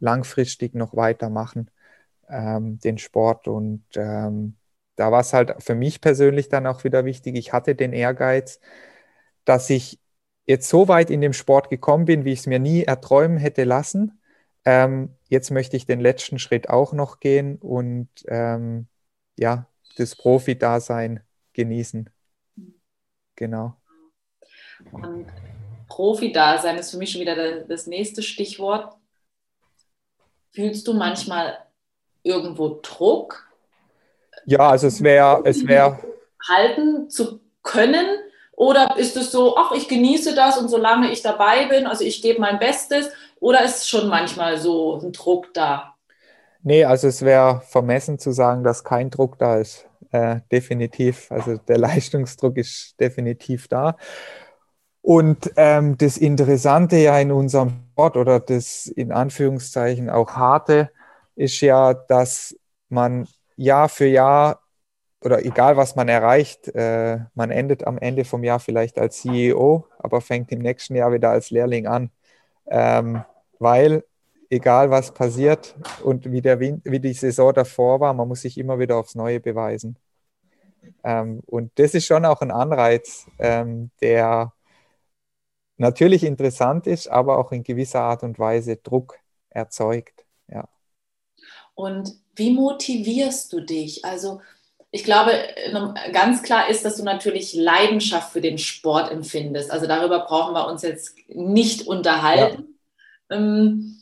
langfristig 0.00 0.74
noch 0.74 0.96
weitermachen, 0.96 1.70
ähm, 2.28 2.78
den 2.80 2.98
Sport. 2.98 3.48
Und 3.48 3.84
ähm, 3.96 4.56
da 4.96 5.10
war 5.12 5.20
es 5.20 5.32
halt 5.32 5.62
für 5.62 5.74
mich 5.74 6.00
persönlich 6.00 6.48
dann 6.48 6.66
auch 6.66 6.84
wieder 6.84 7.04
wichtig, 7.04 7.36
ich 7.36 7.52
hatte 7.52 7.74
den 7.74 7.92
Ehrgeiz, 7.92 8.60
dass 9.44 9.70
ich 9.70 10.00
jetzt 10.46 10.68
so 10.68 10.88
weit 10.88 11.10
in 11.10 11.20
dem 11.20 11.32
Sport 11.32 11.70
gekommen 11.70 12.04
bin, 12.04 12.24
wie 12.24 12.32
ich 12.32 12.40
es 12.40 12.46
mir 12.46 12.58
nie 12.58 12.82
erträumen 12.82 13.38
hätte 13.38 13.64
lassen. 13.64 14.20
Ähm, 14.64 15.14
jetzt 15.28 15.50
möchte 15.50 15.76
ich 15.76 15.86
den 15.86 16.00
letzten 16.00 16.38
Schritt 16.38 16.68
auch 16.68 16.92
noch 16.92 17.20
gehen 17.20 17.56
und 17.56 18.08
ähm, 18.28 18.86
ja, 19.38 19.66
das 19.96 20.16
Profi-Dasein 20.16 21.20
genießen. 21.52 22.10
Genau. 23.36 23.76
Und 24.92 25.26
Profi-Dasein 25.88 26.78
ist 26.78 26.90
für 26.90 26.96
mich 26.96 27.12
schon 27.12 27.20
wieder 27.20 27.60
das 27.60 27.86
nächste 27.86 28.22
Stichwort. 28.22 28.96
Fühlst 30.52 30.86
du 30.86 30.94
manchmal 30.94 31.58
irgendwo 32.22 32.80
Druck? 32.82 33.48
Ja, 34.46 34.70
also 34.70 34.86
es 34.86 35.02
wäre, 35.02 35.42
es 35.44 35.66
wäre. 35.66 35.98
Halten 36.48 37.08
zu 37.08 37.40
können? 37.62 38.06
Oder 38.56 38.96
ist 38.96 39.16
es 39.16 39.32
so, 39.32 39.56
ach, 39.56 39.72
ich 39.72 39.88
genieße 39.88 40.34
das 40.34 40.58
und 40.58 40.68
solange 40.68 41.10
ich 41.10 41.22
dabei 41.22 41.66
bin, 41.66 41.86
also 41.86 42.04
ich 42.04 42.22
gebe 42.22 42.40
mein 42.40 42.58
Bestes? 42.58 43.10
Oder 43.40 43.64
ist 43.64 43.88
schon 43.88 44.08
manchmal 44.08 44.58
so 44.58 45.00
ein 45.02 45.12
Druck 45.12 45.52
da? 45.54 45.94
Nee, 46.62 46.84
also 46.84 47.08
es 47.08 47.22
wäre 47.22 47.62
vermessen 47.68 48.18
zu 48.18 48.32
sagen, 48.32 48.64
dass 48.64 48.84
kein 48.84 49.10
Druck 49.10 49.38
da 49.38 49.58
ist. 49.58 49.86
Äh, 50.12 50.40
definitiv. 50.50 51.30
Also 51.30 51.56
der 51.58 51.78
Leistungsdruck 51.86 52.56
ist 52.56 52.98
definitiv 53.00 53.68
da. 53.68 53.96
Und 55.02 55.52
ähm, 55.56 55.98
das 55.98 56.16
Interessante 56.16 56.96
ja 56.96 57.18
in 57.18 57.30
unserem 57.30 57.84
Sport 57.92 58.16
oder 58.16 58.40
das 58.40 58.86
in 58.86 59.12
Anführungszeichen 59.12 60.08
auch 60.08 60.30
harte 60.30 60.90
ist 61.36 61.60
ja, 61.60 61.92
dass 61.92 62.56
man 62.88 63.28
Jahr 63.56 63.90
für 63.90 64.06
Jahr 64.06 64.63
oder 65.24 65.44
egal 65.44 65.76
was 65.76 65.96
man 65.96 66.08
erreicht, 66.08 66.68
äh, 66.74 67.20
man 67.34 67.50
endet 67.50 67.86
am 67.86 67.98
Ende 67.98 68.24
vom 68.24 68.44
Jahr 68.44 68.60
vielleicht 68.60 68.98
als 68.98 69.22
CEO, 69.22 69.86
aber 69.98 70.20
fängt 70.20 70.52
im 70.52 70.60
nächsten 70.60 70.94
Jahr 70.94 71.12
wieder 71.12 71.30
als 71.30 71.50
Lehrling 71.50 71.86
an. 71.86 72.10
Ähm, 72.66 73.24
weil 73.58 74.04
egal 74.50 74.90
was 74.90 75.12
passiert 75.12 75.74
und 76.02 76.30
wie, 76.30 76.42
der, 76.42 76.60
wie 76.60 77.00
die 77.00 77.12
Saison 77.14 77.52
davor 77.54 78.00
war, 78.00 78.12
man 78.14 78.28
muss 78.28 78.42
sich 78.42 78.58
immer 78.58 78.78
wieder 78.78 78.96
aufs 78.96 79.14
Neue 79.14 79.40
beweisen. 79.40 79.96
Ähm, 81.02 81.40
und 81.46 81.72
das 81.76 81.94
ist 81.94 82.06
schon 82.06 82.24
auch 82.24 82.40
ein 82.42 82.50
Anreiz, 82.50 83.26
ähm, 83.38 83.90
der 84.00 84.52
natürlich 85.76 86.24
interessant 86.24 86.86
ist, 86.86 87.08
aber 87.08 87.38
auch 87.38 87.52
in 87.52 87.62
gewisser 87.62 88.00
Art 88.00 88.22
und 88.22 88.38
Weise 88.38 88.76
Druck 88.76 89.18
erzeugt. 89.50 90.24
Ja. 90.48 90.68
Und 91.74 92.14
wie 92.36 92.52
motivierst 92.52 93.52
du 93.52 93.60
dich? 93.60 94.04
Also 94.04 94.40
ich 94.94 95.02
glaube, 95.02 95.32
ganz 96.12 96.44
klar 96.44 96.68
ist, 96.68 96.84
dass 96.84 96.98
du 96.98 97.02
natürlich 97.02 97.52
Leidenschaft 97.52 98.32
für 98.32 98.40
den 98.40 98.58
Sport 98.58 99.10
empfindest. 99.10 99.72
Also 99.72 99.88
darüber 99.88 100.20
brauchen 100.20 100.54
wir 100.54 100.68
uns 100.68 100.82
jetzt 100.82 101.16
nicht 101.26 101.88
unterhalten. 101.88 102.76
Ja. 103.28 103.36
Ähm, 103.36 104.00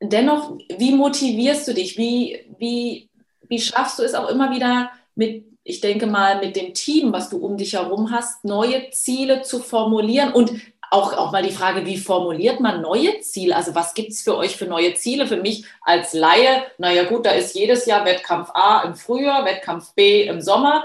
dennoch, 0.00 0.56
wie 0.78 0.94
motivierst 0.94 1.66
du 1.66 1.74
dich? 1.74 1.98
Wie, 1.98 2.46
wie, 2.58 3.10
wie 3.48 3.60
schaffst 3.60 3.98
du 3.98 4.04
es 4.04 4.14
auch 4.14 4.28
immer 4.28 4.54
wieder 4.54 4.92
mit, 5.16 5.44
ich 5.64 5.80
denke 5.80 6.06
mal, 6.06 6.38
mit 6.38 6.54
dem 6.54 6.74
Team, 6.74 7.12
was 7.12 7.28
du 7.28 7.38
um 7.38 7.56
dich 7.56 7.72
herum 7.72 8.12
hast, 8.12 8.44
neue 8.44 8.90
Ziele 8.90 9.42
zu 9.42 9.58
formulieren 9.58 10.32
und 10.32 10.52
auch, 10.90 11.12
auch 11.12 11.32
mal 11.32 11.42
die 11.42 11.52
Frage, 11.52 11.84
wie 11.86 11.96
formuliert 11.96 12.60
man 12.60 12.80
neue 12.80 13.20
Ziele? 13.20 13.56
Also 13.56 13.74
was 13.74 13.94
gibt 13.94 14.10
es 14.10 14.22
für 14.22 14.36
euch 14.36 14.56
für 14.56 14.66
neue 14.66 14.94
Ziele? 14.94 15.26
Für 15.26 15.36
mich 15.36 15.64
als 15.82 16.12
Laie, 16.12 16.62
naja 16.78 17.04
gut, 17.04 17.26
da 17.26 17.30
ist 17.30 17.54
jedes 17.54 17.86
Jahr 17.86 18.04
Wettkampf 18.04 18.50
A 18.54 18.82
im 18.84 18.94
Frühjahr, 18.94 19.44
Wettkampf 19.44 19.94
B 19.94 20.22
im 20.26 20.40
Sommer. 20.40 20.84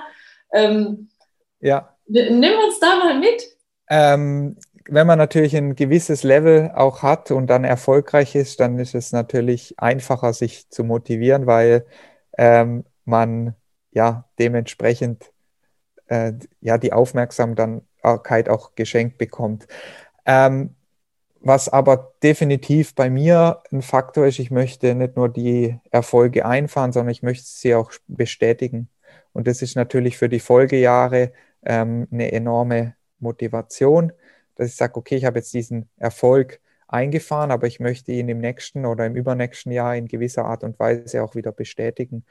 Ähm, 0.51 1.09
ja. 1.59 1.95
Nimm 2.07 2.53
uns 2.65 2.79
da 2.79 2.97
mal 2.97 3.17
mit. 3.17 3.43
Ähm, 3.89 4.57
wenn 4.87 5.07
man 5.07 5.17
natürlich 5.17 5.55
ein 5.55 5.75
gewisses 5.75 6.23
Level 6.23 6.71
auch 6.75 7.03
hat 7.03 7.31
und 7.31 7.47
dann 7.47 7.63
erfolgreich 7.63 8.35
ist, 8.35 8.59
dann 8.59 8.79
ist 8.79 8.95
es 8.95 9.11
natürlich 9.11 9.75
einfacher, 9.79 10.33
sich 10.33 10.69
zu 10.69 10.83
motivieren, 10.83 11.47
weil 11.47 11.85
ähm, 12.37 12.83
man 13.05 13.55
ja 13.91 14.25
dementsprechend 14.39 15.32
äh, 16.13 16.33
ja 16.61 16.77
die 16.77 16.93
Aufmerksamkeit 16.93 18.49
auch 18.49 18.75
geschenkt 18.75 19.17
bekommt. 19.17 19.67
Ähm, 20.25 20.75
was 21.41 21.67
aber 21.69 22.13
definitiv 22.23 22.95
bei 22.95 23.09
mir 23.09 23.63
ein 23.71 23.81
Faktor 23.81 24.27
ist, 24.27 24.39
ich 24.39 24.51
möchte 24.51 24.95
nicht 24.95 25.17
nur 25.17 25.27
die 25.27 25.77
Erfolge 25.91 26.45
einfahren, 26.45 26.93
sondern 26.93 27.11
ich 27.11 27.23
möchte 27.23 27.45
sie 27.47 27.75
auch 27.75 27.91
bestätigen. 28.07 28.89
Und 29.33 29.47
das 29.47 29.61
ist 29.61 29.75
natürlich 29.75 30.17
für 30.17 30.29
die 30.29 30.39
Folgejahre 30.39 31.33
ähm, 31.65 32.07
eine 32.11 32.31
enorme 32.31 32.95
Motivation, 33.19 34.13
dass 34.55 34.69
ich 34.69 34.75
sage, 34.75 34.95
okay, 34.95 35.15
ich 35.15 35.25
habe 35.25 35.39
jetzt 35.39 35.53
diesen 35.53 35.89
Erfolg 35.97 36.61
eingefahren, 36.87 37.51
aber 37.51 37.67
ich 37.67 37.79
möchte 37.79 38.11
ihn 38.11 38.29
im 38.29 38.37
nächsten 38.37 38.85
oder 38.85 39.05
im 39.05 39.15
übernächsten 39.15 39.71
Jahr 39.71 39.95
in 39.95 40.07
gewisser 40.07 40.45
Art 40.45 40.63
und 40.63 40.79
Weise 40.79 41.23
auch 41.23 41.35
wieder 41.35 41.51
bestätigen. 41.51 42.23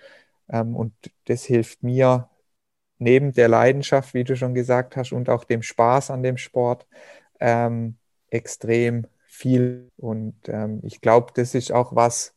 Ähm, 0.48 0.76
und 0.76 0.94
das 1.26 1.44
hilft 1.44 1.82
mir 1.82 2.28
neben 3.02 3.32
der 3.32 3.48
Leidenschaft, 3.48 4.14
wie 4.14 4.24
du 4.24 4.36
schon 4.36 4.54
gesagt 4.54 4.96
hast, 4.96 5.12
und 5.12 5.28
auch 5.28 5.44
dem 5.44 5.62
Spaß 5.62 6.10
an 6.10 6.22
dem 6.22 6.36
Sport 6.36 6.86
ähm, 7.40 7.96
extrem 8.30 9.06
viel. 9.26 9.90
Und 9.96 10.36
ähm, 10.46 10.80
ich 10.84 11.00
glaube, 11.00 11.32
das 11.34 11.54
ist 11.54 11.72
auch 11.72 11.94
was, 11.94 12.34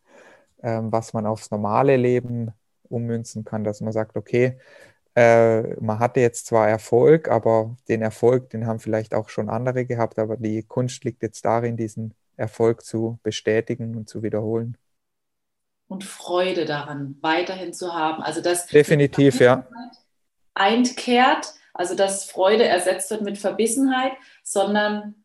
ähm, 0.64 0.92
was 0.92 1.14
man 1.14 1.26
aufs 1.26 1.52
normale 1.52 1.96
Leben 1.98 2.52
ummünzen 2.90 3.46
kann, 3.46 3.64
dass 3.64 3.82
man 3.82 3.94
sagt, 3.94 4.18
okay, 4.18 4.58
äh, 5.16 5.62
man 5.80 6.00
hatte 6.00 6.20
jetzt 6.20 6.48
zwar 6.48 6.68
Erfolg, 6.68 7.30
aber 7.30 7.76
den 7.88 8.02
Erfolg, 8.02 8.50
den 8.50 8.68
haben 8.68 8.80
vielleicht 8.80 9.14
auch 9.14 9.30
schon 9.30 9.50
andere 9.50 9.86
gehabt, 9.86 10.20
aber 10.20 10.38
die 10.38 10.64
Kunst 10.64 11.04
liegt 11.06 11.24
jetzt 11.24 11.46
darin, 11.46 11.78
diesen 11.78 12.14
Erfolg 12.36 12.84
zu 12.84 13.20
bestätigen 13.24 13.96
und 13.96 14.10
zu 14.10 14.24
wiederholen. 14.24 14.78
Und 15.88 16.04
Freude 16.04 16.66
daran 16.66 17.16
weiterhin 17.22 17.72
zu 17.72 17.94
haben. 17.94 18.24
Also 18.24 18.42
das 18.42 18.66
definitiv, 18.66 19.40
ja 19.40 19.68
einkehrt, 20.56 21.54
also 21.74 21.96
dass 21.96 22.26
Freude 22.26 22.66
ersetzt 22.66 23.12
wird 23.12 23.22
mit 23.22 23.38
Verbissenheit, 23.38 24.14
sondern 24.44 25.16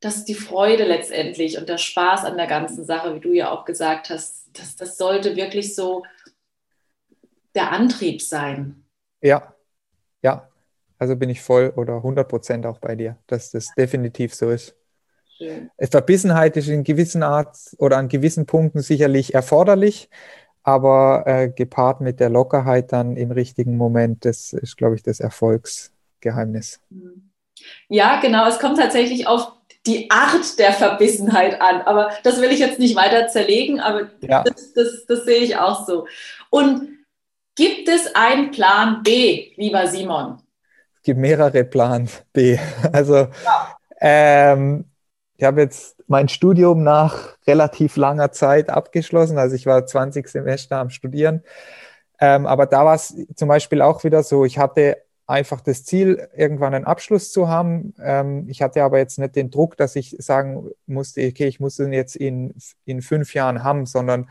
dass 0.00 0.24
die 0.24 0.34
Freude 0.34 0.84
letztendlich 0.84 1.58
und 1.58 1.68
der 1.68 1.78
Spaß 1.78 2.24
an 2.24 2.36
der 2.36 2.48
ganzen 2.48 2.84
Sache, 2.84 3.14
wie 3.14 3.20
du 3.20 3.32
ja 3.32 3.50
auch 3.50 3.64
gesagt 3.64 4.10
hast, 4.10 4.48
das, 4.52 4.76
das 4.76 4.98
sollte 4.98 5.36
wirklich 5.36 5.74
so 5.74 6.02
der 7.54 7.70
Antrieb 7.70 8.20
sein. 8.20 8.84
Ja, 9.20 9.54
ja. 10.22 10.48
Also 10.98 11.16
bin 11.16 11.30
ich 11.30 11.40
voll 11.40 11.72
oder 11.76 11.96
100 11.96 12.28
Prozent 12.28 12.66
auch 12.66 12.78
bei 12.78 12.94
dir, 12.94 13.16
dass 13.26 13.50
das 13.50 13.68
definitiv 13.76 14.34
so 14.34 14.50
ist. 14.50 14.76
Schön. 15.36 15.70
Verbissenheit 15.78 16.56
ist 16.56 16.68
in 16.68 16.84
gewissen 16.84 17.22
Art 17.22 17.56
oder 17.78 17.96
an 17.96 18.08
gewissen 18.08 18.46
Punkten 18.46 18.80
sicherlich 18.80 19.34
erforderlich, 19.34 20.08
aber 20.62 21.24
äh, 21.26 21.48
gepaart 21.48 22.00
mit 22.00 22.20
der 22.20 22.30
Lockerheit 22.30 22.92
dann 22.92 23.16
im 23.16 23.30
richtigen 23.30 23.76
Moment, 23.76 24.24
das 24.24 24.52
ist, 24.52 24.76
glaube 24.76 24.94
ich, 24.94 25.02
das 25.02 25.20
Erfolgsgeheimnis. 25.20 26.80
Ja, 27.88 28.20
genau. 28.20 28.46
Es 28.46 28.58
kommt 28.58 28.78
tatsächlich 28.78 29.26
auf 29.26 29.52
die 29.86 30.10
Art 30.10 30.58
der 30.58 30.72
Verbissenheit 30.72 31.60
an. 31.60 31.82
Aber 31.82 32.10
das 32.22 32.40
will 32.40 32.52
ich 32.52 32.60
jetzt 32.60 32.78
nicht 32.78 32.94
weiter 32.94 33.28
zerlegen, 33.28 33.80
aber 33.80 34.10
ja. 34.20 34.44
das, 34.44 34.72
das, 34.74 35.06
das 35.06 35.24
sehe 35.24 35.40
ich 35.40 35.56
auch 35.56 35.86
so. 35.86 36.06
Und 36.50 36.98
gibt 37.56 37.88
es 37.88 38.14
einen 38.14 38.52
Plan 38.52 39.02
B, 39.02 39.52
lieber 39.56 39.86
Simon? 39.88 40.42
gibt 41.02 41.18
mehrere 41.18 41.64
Plan 41.64 42.08
B. 42.32 42.58
Also 42.92 43.14
ja. 43.16 43.76
ähm, 44.00 44.84
ich 45.42 45.46
habe 45.46 45.60
jetzt 45.60 45.96
mein 46.06 46.28
Studium 46.28 46.84
nach 46.84 47.36
relativ 47.48 47.96
langer 47.96 48.30
Zeit 48.30 48.70
abgeschlossen. 48.70 49.38
Also 49.38 49.56
ich 49.56 49.66
war 49.66 49.84
20 49.84 50.28
Semester 50.28 50.76
am 50.76 50.88
Studieren. 50.88 51.42
Ähm, 52.20 52.46
aber 52.46 52.66
da 52.66 52.84
war 52.84 52.94
es 52.94 53.12
zum 53.34 53.48
Beispiel 53.48 53.82
auch 53.82 54.04
wieder 54.04 54.22
so, 54.22 54.44
ich 54.44 54.58
hatte 54.58 54.98
einfach 55.26 55.60
das 55.60 55.82
Ziel, 55.84 56.28
irgendwann 56.36 56.74
einen 56.74 56.84
Abschluss 56.84 57.32
zu 57.32 57.48
haben. 57.48 57.92
Ähm, 58.00 58.46
ich 58.48 58.62
hatte 58.62 58.84
aber 58.84 58.98
jetzt 58.98 59.18
nicht 59.18 59.34
den 59.34 59.50
Druck, 59.50 59.76
dass 59.76 59.96
ich 59.96 60.14
sagen 60.20 60.70
musste, 60.86 61.26
okay, 61.26 61.48
ich 61.48 61.58
muss 61.58 61.74
den 61.74 61.92
jetzt 61.92 62.14
in, 62.14 62.54
in 62.84 63.02
fünf 63.02 63.34
Jahren 63.34 63.64
haben, 63.64 63.84
sondern 63.84 64.30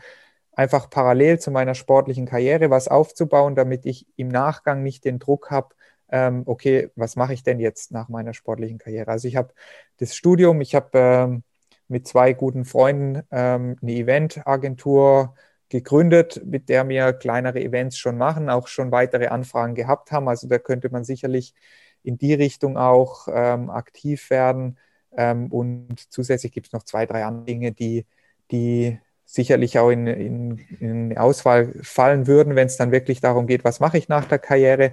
einfach 0.52 0.88
parallel 0.88 1.38
zu 1.38 1.50
meiner 1.50 1.74
sportlichen 1.74 2.24
Karriere 2.24 2.70
was 2.70 2.88
aufzubauen, 2.88 3.54
damit 3.54 3.84
ich 3.84 4.06
im 4.16 4.28
Nachgang 4.28 4.82
nicht 4.82 5.04
den 5.04 5.18
Druck 5.18 5.50
habe, 5.50 5.74
ähm, 6.12 6.42
okay, 6.46 6.90
was 6.94 7.16
mache 7.16 7.32
ich 7.34 7.42
denn 7.42 7.58
jetzt 7.58 7.90
nach 7.90 8.08
meiner 8.08 8.34
sportlichen 8.34 8.78
Karriere? 8.78 9.10
Also 9.10 9.26
ich 9.28 9.36
habe 9.36 9.52
das 9.98 10.14
Studium, 10.14 10.60
ich 10.60 10.74
habe 10.74 10.90
ähm, 10.98 11.42
mit 11.88 12.06
zwei 12.06 12.32
guten 12.34 12.64
Freunden 12.64 13.22
ähm, 13.30 13.76
eine 13.82 13.92
Eventagentur 13.92 15.34
gegründet, 15.70 16.42
mit 16.44 16.68
der 16.68 16.86
wir 16.88 17.14
kleinere 17.14 17.60
Events 17.60 17.96
schon 17.96 18.18
machen, 18.18 18.50
auch 18.50 18.68
schon 18.68 18.92
weitere 18.92 19.28
Anfragen 19.28 19.74
gehabt 19.74 20.12
haben. 20.12 20.28
Also 20.28 20.46
da 20.46 20.58
könnte 20.58 20.90
man 20.90 21.04
sicherlich 21.04 21.54
in 22.02 22.18
die 22.18 22.34
Richtung 22.34 22.76
auch 22.76 23.26
ähm, 23.32 23.70
aktiv 23.70 24.28
werden. 24.30 24.78
Ähm, 25.16 25.50
und 25.50 26.12
zusätzlich 26.12 26.52
gibt 26.52 26.68
es 26.68 26.72
noch 26.74 26.82
zwei, 26.82 27.06
drei 27.06 27.24
andere 27.24 27.46
Dinge, 27.46 27.72
die, 27.72 28.06
die 28.50 28.98
sicherlich 29.24 29.78
auch 29.78 29.88
in, 29.88 30.06
in, 30.06 30.58
in 30.78 31.18
Auswahl 31.18 31.72
fallen 31.82 32.26
würden, 32.26 32.54
wenn 32.54 32.66
es 32.66 32.76
dann 32.76 32.92
wirklich 32.92 33.20
darum 33.20 33.46
geht, 33.46 33.64
was 33.64 33.80
mache 33.80 33.96
ich 33.96 34.08
nach 34.08 34.26
der 34.26 34.38
Karriere. 34.38 34.92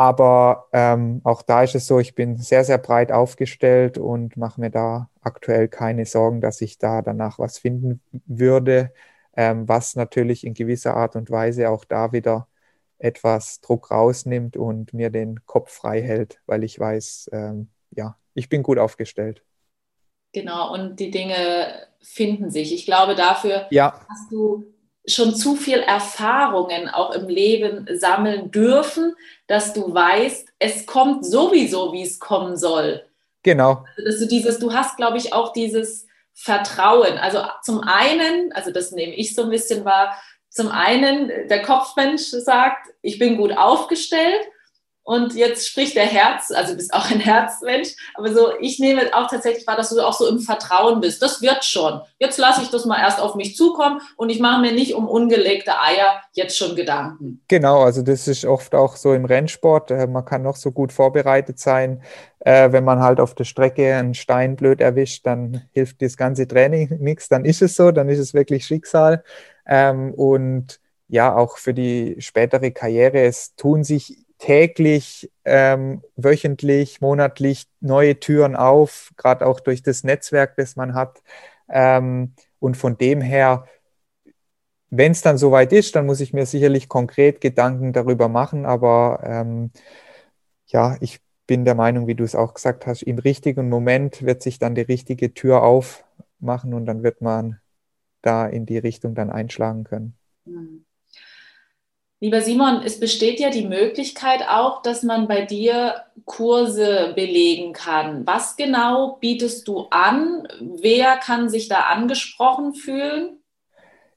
Aber 0.00 0.66
ähm, 0.72 1.20
auch 1.24 1.42
da 1.42 1.62
ist 1.62 1.74
es 1.74 1.86
so, 1.86 1.98
ich 1.98 2.14
bin 2.14 2.38
sehr, 2.38 2.64
sehr 2.64 2.78
breit 2.78 3.12
aufgestellt 3.12 3.98
und 3.98 4.34
mache 4.38 4.58
mir 4.58 4.70
da 4.70 5.10
aktuell 5.20 5.68
keine 5.68 6.06
Sorgen, 6.06 6.40
dass 6.40 6.62
ich 6.62 6.78
da 6.78 7.02
danach 7.02 7.38
was 7.38 7.58
finden 7.58 8.00
würde, 8.24 8.94
ähm, 9.36 9.68
was 9.68 9.96
natürlich 9.96 10.46
in 10.46 10.54
gewisser 10.54 10.96
Art 10.96 11.16
und 11.16 11.30
Weise 11.30 11.68
auch 11.68 11.84
da 11.84 12.12
wieder 12.12 12.48
etwas 12.98 13.60
Druck 13.60 13.90
rausnimmt 13.90 14.56
und 14.56 14.94
mir 14.94 15.10
den 15.10 15.44
Kopf 15.44 15.70
frei 15.70 16.00
hält, 16.00 16.40
weil 16.46 16.64
ich 16.64 16.80
weiß, 16.80 17.28
ähm, 17.34 17.68
ja, 17.90 18.16
ich 18.32 18.48
bin 18.48 18.62
gut 18.62 18.78
aufgestellt. 18.78 19.44
Genau, 20.32 20.72
und 20.72 20.98
die 20.98 21.10
Dinge 21.10 21.88
finden 22.00 22.50
sich. 22.50 22.72
Ich 22.72 22.86
glaube, 22.86 23.14
dafür 23.14 23.66
ja. 23.70 24.00
hast 24.08 24.32
du 24.32 24.64
schon 25.06 25.34
zu 25.34 25.56
viel 25.56 25.78
Erfahrungen 25.78 26.88
auch 26.88 27.12
im 27.12 27.28
Leben 27.28 27.86
sammeln 27.98 28.50
dürfen, 28.50 29.14
dass 29.46 29.72
du 29.72 29.92
weißt, 29.92 30.48
es 30.58 30.86
kommt 30.86 31.24
sowieso, 31.24 31.92
wie 31.92 32.02
es 32.02 32.20
kommen 32.20 32.56
soll. 32.56 33.04
Genau. 33.42 33.84
Also, 33.96 34.10
dass 34.10 34.18
du 34.20 34.26
dieses, 34.26 34.58
du 34.58 34.72
hast, 34.72 34.96
glaube 34.96 35.16
ich, 35.16 35.32
auch 35.32 35.52
dieses 35.52 36.06
Vertrauen. 36.34 37.18
Also 37.18 37.42
zum 37.62 37.80
einen, 37.80 38.52
also 38.52 38.70
das 38.70 38.92
nehme 38.92 39.14
ich 39.14 39.34
so 39.34 39.42
ein 39.44 39.50
bisschen 39.50 39.84
wahr, 39.84 40.14
zum 40.48 40.68
einen, 40.68 41.28
der 41.48 41.62
Kopfmensch 41.62 42.22
sagt, 42.22 42.88
ich 43.02 43.18
bin 43.18 43.36
gut 43.36 43.56
aufgestellt 43.56 44.40
und 45.10 45.34
jetzt 45.34 45.66
spricht 45.66 45.96
der 45.96 46.04
Herz, 46.04 46.52
also 46.52 46.70
du 46.70 46.76
bist 46.76 46.94
auch 46.94 47.10
ein 47.10 47.18
Herzmensch, 47.18 47.96
aber 48.14 48.32
so, 48.32 48.52
ich 48.60 48.78
nehme 48.78 49.12
auch 49.12 49.28
tatsächlich 49.28 49.66
wahr, 49.66 49.76
dass 49.76 49.90
du 49.90 50.00
auch 50.06 50.12
so 50.12 50.28
im 50.28 50.38
Vertrauen 50.38 51.00
bist. 51.00 51.20
Das 51.20 51.42
wird 51.42 51.64
schon. 51.64 52.00
Jetzt 52.20 52.38
lasse 52.38 52.62
ich 52.62 52.70
das 52.70 52.84
mal 52.84 53.00
erst 53.00 53.18
auf 53.18 53.34
mich 53.34 53.56
zukommen 53.56 54.00
und 54.16 54.30
ich 54.30 54.38
mache 54.38 54.60
mir 54.60 54.70
nicht 54.70 54.94
um 54.94 55.08
ungelegte 55.08 55.72
Eier 55.80 56.22
jetzt 56.34 56.56
schon 56.56 56.76
Gedanken. 56.76 57.42
Genau, 57.48 57.80
also 57.80 58.02
das 58.02 58.28
ist 58.28 58.44
oft 58.44 58.72
auch 58.72 58.94
so 58.94 59.12
im 59.12 59.24
Rennsport. 59.24 59.90
Äh, 59.90 60.06
man 60.06 60.24
kann 60.24 60.44
noch 60.44 60.54
so 60.54 60.70
gut 60.70 60.92
vorbereitet 60.92 61.58
sein. 61.58 62.04
Äh, 62.38 62.70
wenn 62.70 62.84
man 62.84 63.00
halt 63.00 63.18
auf 63.18 63.34
der 63.34 63.42
Strecke 63.42 63.96
einen 63.96 64.14
Stein 64.14 64.54
blöd 64.54 64.80
erwischt, 64.80 65.26
dann 65.26 65.62
hilft 65.72 66.02
das 66.02 66.16
ganze 66.16 66.46
Training 66.46 66.98
nichts. 67.00 67.28
Dann 67.28 67.44
ist 67.44 67.62
es 67.62 67.74
so, 67.74 67.90
dann 67.90 68.08
ist 68.08 68.20
es 68.20 68.32
wirklich 68.32 68.64
Schicksal. 68.64 69.24
Ähm, 69.66 70.14
und 70.14 70.78
ja, 71.08 71.34
auch 71.34 71.58
für 71.58 71.74
die 71.74 72.14
spätere 72.20 72.70
Karriere, 72.70 73.22
es 73.22 73.56
tun 73.56 73.82
sich 73.82 74.29
täglich, 74.40 75.30
ähm, 75.44 76.02
wöchentlich, 76.16 77.00
monatlich 77.00 77.66
neue 77.80 78.18
Türen 78.18 78.56
auf, 78.56 79.12
gerade 79.16 79.46
auch 79.46 79.60
durch 79.60 79.82
das 79.82 80.02
Netzwerk, 80.02 80.56
das 80.56 80.76
man 80.76 80.94
hat. 80.94 81.22
Ähm, 81.68 82.34
und 82.58 82.76
von 82.76 82.98
dem 82.98 83.20
her, 83.20 83.66
wenn 84.88 85.12
es 85.12 85.22
dann 85.22 85.38
soweit 85.38 85.72
ist, 85.72 85.94
dann 85.94 86.06
muss 86.06 86.20
ich 86.20 86.32
mir 86.32 86.46
sicherlich 86.46 86.88
konkret 86.88 87.40
Gedanken 87.40 87.92
darüber 87.92 88.28
machen. 88.28 88.66
Aber 88.66 89.20
ähm, 89.24 89.70
ja, 90.66 90.96
ich 91.00 91.20
bin 91.46 91.64
der 91.64 91.74
Meinung, 91.74 92.06
wie 92.06 92.14
du 92.14 92.24
es 92.24 92.34
auch 92.34 92.54
gesagt 92.54 92.86
hast, 92.86 93.02
im 93.02 93.18
richtigen 93.18 93.68
Moment 93.68 94.22
wird 94.22 94.42
sich 94.42 94.58
dann 94.58 94.74
die 94.74 94.80
richtige 94.80 95.34
Tür 95.34 95.62
aufmachen 95.62 96.74
und 96.74 96.86
dann 96.86 97.02
wird 97.02 97.20
man 97.20 97.60
da 98.22 98.46
in 98.46 98.66
die 98.66 98.78
Richtung 98.78 99.14
dann 99.14 99.30
einschlagen 99.30 99.84
können. 99.84 100.16
Mhm. 100.46 100.84
Lieber 102.22 102.42
Simon, 102.42 102.82
es 102.84 103.00
besteht 103.00 103.40
ja 103.40 103.48
die 103.48 103.66
Möglichkeit 103.66 104.46
auch, 104.46 104.82
dass 104.82 105.02
man 105.02 105.26
bei 105.26 105.46
dir 105.46 106.02
Kurse 106.26 107.14
belegen 107.14 107.72
kann. 107.72 108.26
Was 108.26 108.56
genau 108.56 109.16
bietest 109.20 109.66
du 109.66 109.86
an? 109.90 110.46
Wer 110.60 111.16
kann 111.16 111.48
sich 111.48 111.68
da 111.68 111.80
angesprochen 111.80 112.74
fühlen? 112.74 113.38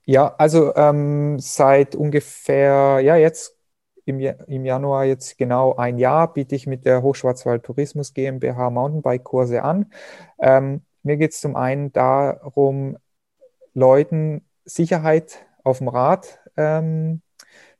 Ja, 0.04 0.34
also 0.36 0.74
ähm, 0.76 1.38
seit 1.38 1.94
ungefähr, 1.94 3.00
ja, 3.00 3.16
jetzt 3.16 3.56
im, 4.04 4.20
im 4.20 4.66
Januar 4.66 5.06
jetzt 5.06 5.38
genau 5.38 5.74
ein 5.76 5.96
Jahr 5.96 6.30
biete 6.30 6.54
ich 6.54 6.66
mit 6.66 6.84
der 6.84 7.02
Hochschwarzwald 7.02 7.62
Tourismus 7.62 8.12
GmbH 8.12 8.68
Mountainbike-Kurse 8.68 9.62
an. 9.62 9.90
Ähm, 10.38 10.82
mir 11.02 11.16
geht 11.16 11.32
es 11.32 11.40
zum 11.40 11.56
einen 11.56 11.90
darum, 11.94 12.98
Leuten 13.72 14.44
Sicherheit 14.66 15.46
auf 15.64 15.78
dem 15.78 15.88
Rad 15.88 16.38
ähm, 16.58 17.22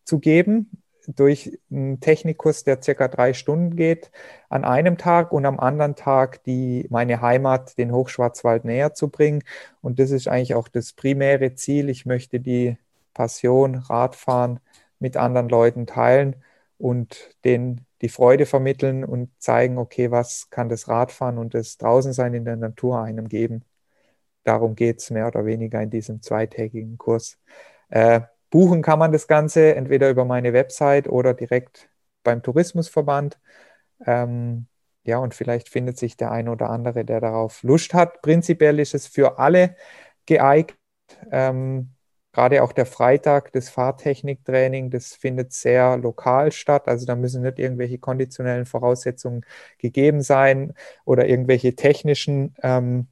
zu 0.05 0.19
geben 0.19 0.71
durch 1.07 1.59
einen 1.71 2.01
Technikkurs, 2.01 2.65
der 2.65 2.83
circa 2.83 3.09
drei 3.09 3.35
Stunden 3.35 3.77
geht, 3.77 4.11
an 4.49 4.65
einem 4.65 4.97
Tag 4.97 5.33
und 5.33 5.47
am 5.47 5.61
anderen 5.61 5.97
Tag 5.97 6.43
die, 6.45 6.87
meine 6.91 7.21
Heimat, 7.21 7.77
den 7.79 7.93
Hochschwarzwald 7.93 8.65
näher 8.65 8.95
zu 8.95 9.09
bringen. 9.09 9.43
Und 9.83 9.99
das 9.99 10.11
ist 10.11 10.29
eigentlich 10.29 10.55
auch 10.55 10.69
das 10.69 10.93
primäre 10.93 11.55
Ziel. 11.55 11.89
Ich 11.89 12.07
möchte 12.07 12.41
die 12.41 12.79
Passion 13.13 13.77
Radfahren 13.77 14.61
mit 14.99 15.17
anderen 15.17 15.49
Leuten 15.49 15.87
teilen 15.87 16.37
und 16.79 17.31
denen 17.45 17.87
die 18.03 18.09
Freude 18.09 18.47
vermitteln 18.47 19.05
und 19.05 19.31
zeigen, 19.39 19.79
okay, 19.79 20.11
was 20.11 20.51
kann 20.51 20.69
das 20.69 20.89
Radfahren 20.89 21.39
und 21.39 21.55
das 21.55 21.79
Draußensein 21.79 22.35
in 22.35 22.45
der 22.45 22.57
Natur 22.57 23.01
einem 23.01 23.29
geben. 23.29 23.65
Darum 24.43 24.75
geht 24.75 24.99
es 24.99 25.11
mehr 25.11 25.27
oder 25.27 25.47
weniger 25.47 25.81
in 25.81 25.91
diesem 25.91 26.21
zweitägigen 26.21 26.99
Kurs. 26.99 27.39
Äh, 27.89 28.23
Buchen 28.55 28.83
kann 28.83 29.01
man 29.01 29.11
das 29.11 29.27
Ganze 29.27 29.75
entweder 29.75 30.09
über 30.11 30.25
meine 30.25 30.53
Website 30.53 31.09
oder 31.09 31.35
direkt 31.35 31.89
beim 32.23 32.41
Tourismusverband. 32.41 33.41
Ähm, 34.07 34.69
ja, 35.03 35.19
und 35.19 35.35
vielleicht 35.35 35.69
findet 35.69 35.99
sich 35.99 36.17
der 36.17 36.31
ein 36.31 36.49
oder 36.49 36.71
andere, 36.71 37.05
der 37.05 37.21
darauf 37.21 37.65
Lust 37.65 37.95
hat. 37.95 38.23
Prinzipiell 38.23 38.79
ist 38.79 38.95
es 38.95 39.09
für 39.09 39.41
alle 39.41 39.75
geeignet. 40.27 40.79
Ähm, 41.33 41.95
gerade 42.33 42.63
auch 42.63 42.71
der 42.73 42.87
Freitag, 42.87 43.51
das 43.51 43.71
Fahrtechniktraining, 43.71 44.89
das 44.89 45.15
findet 45.15 45.53
sehr 45.53 45.97
lokal 45.97 46.53
statt. 46.53 46.87
Also 46.87 47.07
da 47.07 47.17
müssen 47.17 47.43
nicht 47.43 47.59
irgendwelche 47.59 47.99
konditionellen 47.99 48.67
Voraussetzungen 48.67 49.45
gegeben 49.79 50.23
sein 50.23 50.75
oder 51.05 51.27
irgendwelche 51.27 51.75
technischen 51.75 52.55
ähm, 52.63 53.09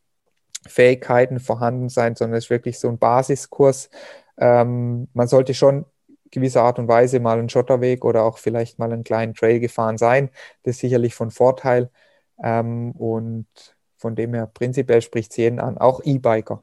Fähigkeiten 0.68 1.40
vorhanden 1.40 1.88
sein, 1.88 2.14
sondern 2.14 2.38
es 2.38 2.44
ist 2.44 2.50
wirklich 2.50 2.78
so 2.78 2.88
ein 2.88 2.98
Basiskurs, 2.98 3.90
ähm, 4.38 5.08
man 5.14 5.28
sollte 5.28 5.54
schon 5.54 5.84
gewisser 6.30 6.62
Art 6.62 6.78
und 6.78 6.88
Weise 6.88 7.20
mal 7.20 7.38
einen 7.38 7.48
Schotterweg 7.48 8.04
oder 8.04 8.24
auch 8.24 8.38
vielleicht 8.38 8.78
mal 8.78 8.92
einen 8.92 9.04
kleinen 9.04 9.34
Trail 9.34 9.60
gefahren 9.60 9.98
sein. 9.98 10.30
Das 10.64 10.76
ist 10.76 10.80
sicherlich 10.80 11.14
von 11.14 11.30
Vorteil. 11.30 11.90
Ähm, 12.42 12.92
und 12.92 13.46
von 13.96 14.16
dem 14.16 14.34
her 14.34 14.50
prinzipiell 14.52 15.02
spricht 15.02 15.30
es 15.30 15.36
jeden 15.36 15.60
an, 15.60 15.78
auch 15.78 16.00
E-Biker. 16.02 16.62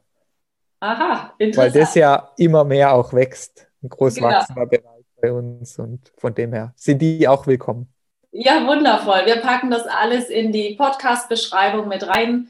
Aha, 0.80 1.34
interessant. 1.38 1.74
Weil 1.74 1.80
das 1.80 1.94
ja 1.94 2.30
immer 2.36 2.64
mehr 2.64 2.92
auch 2.94 3.12
wächst, 3.12 3.66
ein 3.82 3.88
groß 3.88 4.16
genau. 4.16 4.28
wachsender 4.28 4.66
Bereich 4.66 5.04
bei 5.20 5.32
uns 5.32 5.78
und 5.78 6.12
von 6.16 6.34
dem 6.34 6.52
her 6.52 6.72
sind 6.76 7.00
die 7.00 7.28
auch 7.28 7.46
willkommen. 7.46 7.92
Ja, 8.32 8.66
wundervoll. 8.66 9.26
Wir 9.26 9.36
packen 9.36 9.70
das 9.70 9.86
alles 9.86 10.28
in 10.28 10.52
die 10.52 10.74
Podcast-Beschreibung 10.76 11.88
mit 11.88 12.06
rein. 12.06 12.48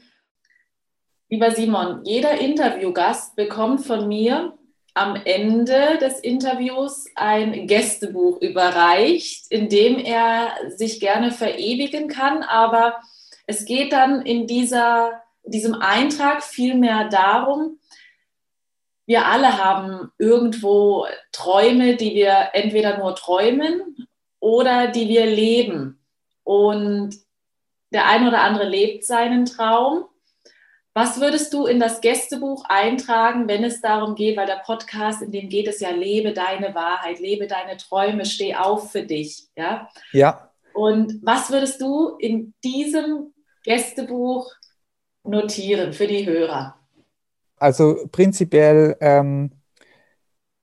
Lieber 1.29 1.51
Simon, 1.51 2.03
jeder 2.03 2.39
Interviewgast 2.39 3.35
bekommt 3.35 3.85
von 3.85 4.07
mir 4.07 4.53
am 4.93 5.15
Ende 5.15 5.97
des 5.99 6.19
Interviews 6.19 7.05
ein 7.15 7.67
Gästebuch 7.67 8.41
überreicht, 8.41 9.45
in 9.49 9.69
dem 9.69 9.97
er 9.97 10.53
sich 10.75 10.99
gerne 10.99 11.31
verewigen 11.31 12.07
kann. 12.07 12.43
Aber 12.43 12.99
es 13.47 13.65
geht 13.65 13.93
dann 13.93 14.21
in 14.21 14.47
dieser, 14.47 15.21
diesem 15.43 15.75
Eintrag 15.75 16.43
vielmehr 16.43 17.09
darum, 17.09 17.79
wir 19.05 19.25
alle 19.25 19.57
haben 19.57 20.11
irgendwo 20.17 21.05
Träume, 21.31 21.95
die 21.95 22.13
wir 22.13 22.49
entweder 22.53 22.97
nur 22.97 23.15
träumen 23.15 24.07
oder 24.39 24.87
die 24.87 25.09
wir 25.09 25.25
leben. 25.25 25.97
und 26.43 27.15
der 27.93 28.07
ein 28.07 28.27
oder 28.27 28.41
andere 28.41 28.67
lebt 28.67 29.05
seinen 29.05 29.45
Traum. 29.45 30.05
Was 30.93 31.21
würdest 31.21 31.53
du 31.53 31.67
in 31.67 31.79
das 31.79 32.01
Gästebuch 32.01 32.65
eintragen, 32.67 33.47
wenn 33.47 33.63
es 33.63 33.79
darum 33.79 34.15
geht, 34.15 34.35
weil 34.35 34.45
der 34.45 34.61
Podcast, 34.65 35.21
in 35.21 35.31
dem 35.31 35.47
geht 35.47 35.67
es 35.67 35.79
ja, 35.79 35.91
lebe 35.91 36.33
deine 36.33 36.75
Wahrheit, 36.75 37.19
lebe 37.19 37.47
deine 37.47 37.77
Träume, 37.77 38.25
steh 38.25 38.55
auf 38.55 38.91
für 38.91 39.03
dich. 39.03 39.47
Ja. 39.55 39.89
Ja. 40.11 40.51
Und 40.73 41.19
was 41.23 41.49
würdest 41.49 41.81
du 41.81 42.17
in 42.17 42.53
diesem 42.63 43.33
Gästebuch 43.63 44.51
notieren 45.23 45.93
für 45.93 46.07
die 46.07 46.25
Hörer? 46.25 46.75
Also 47.55 48.07
prinzipiell 48.11 48.97
ähm, 48.99 49.51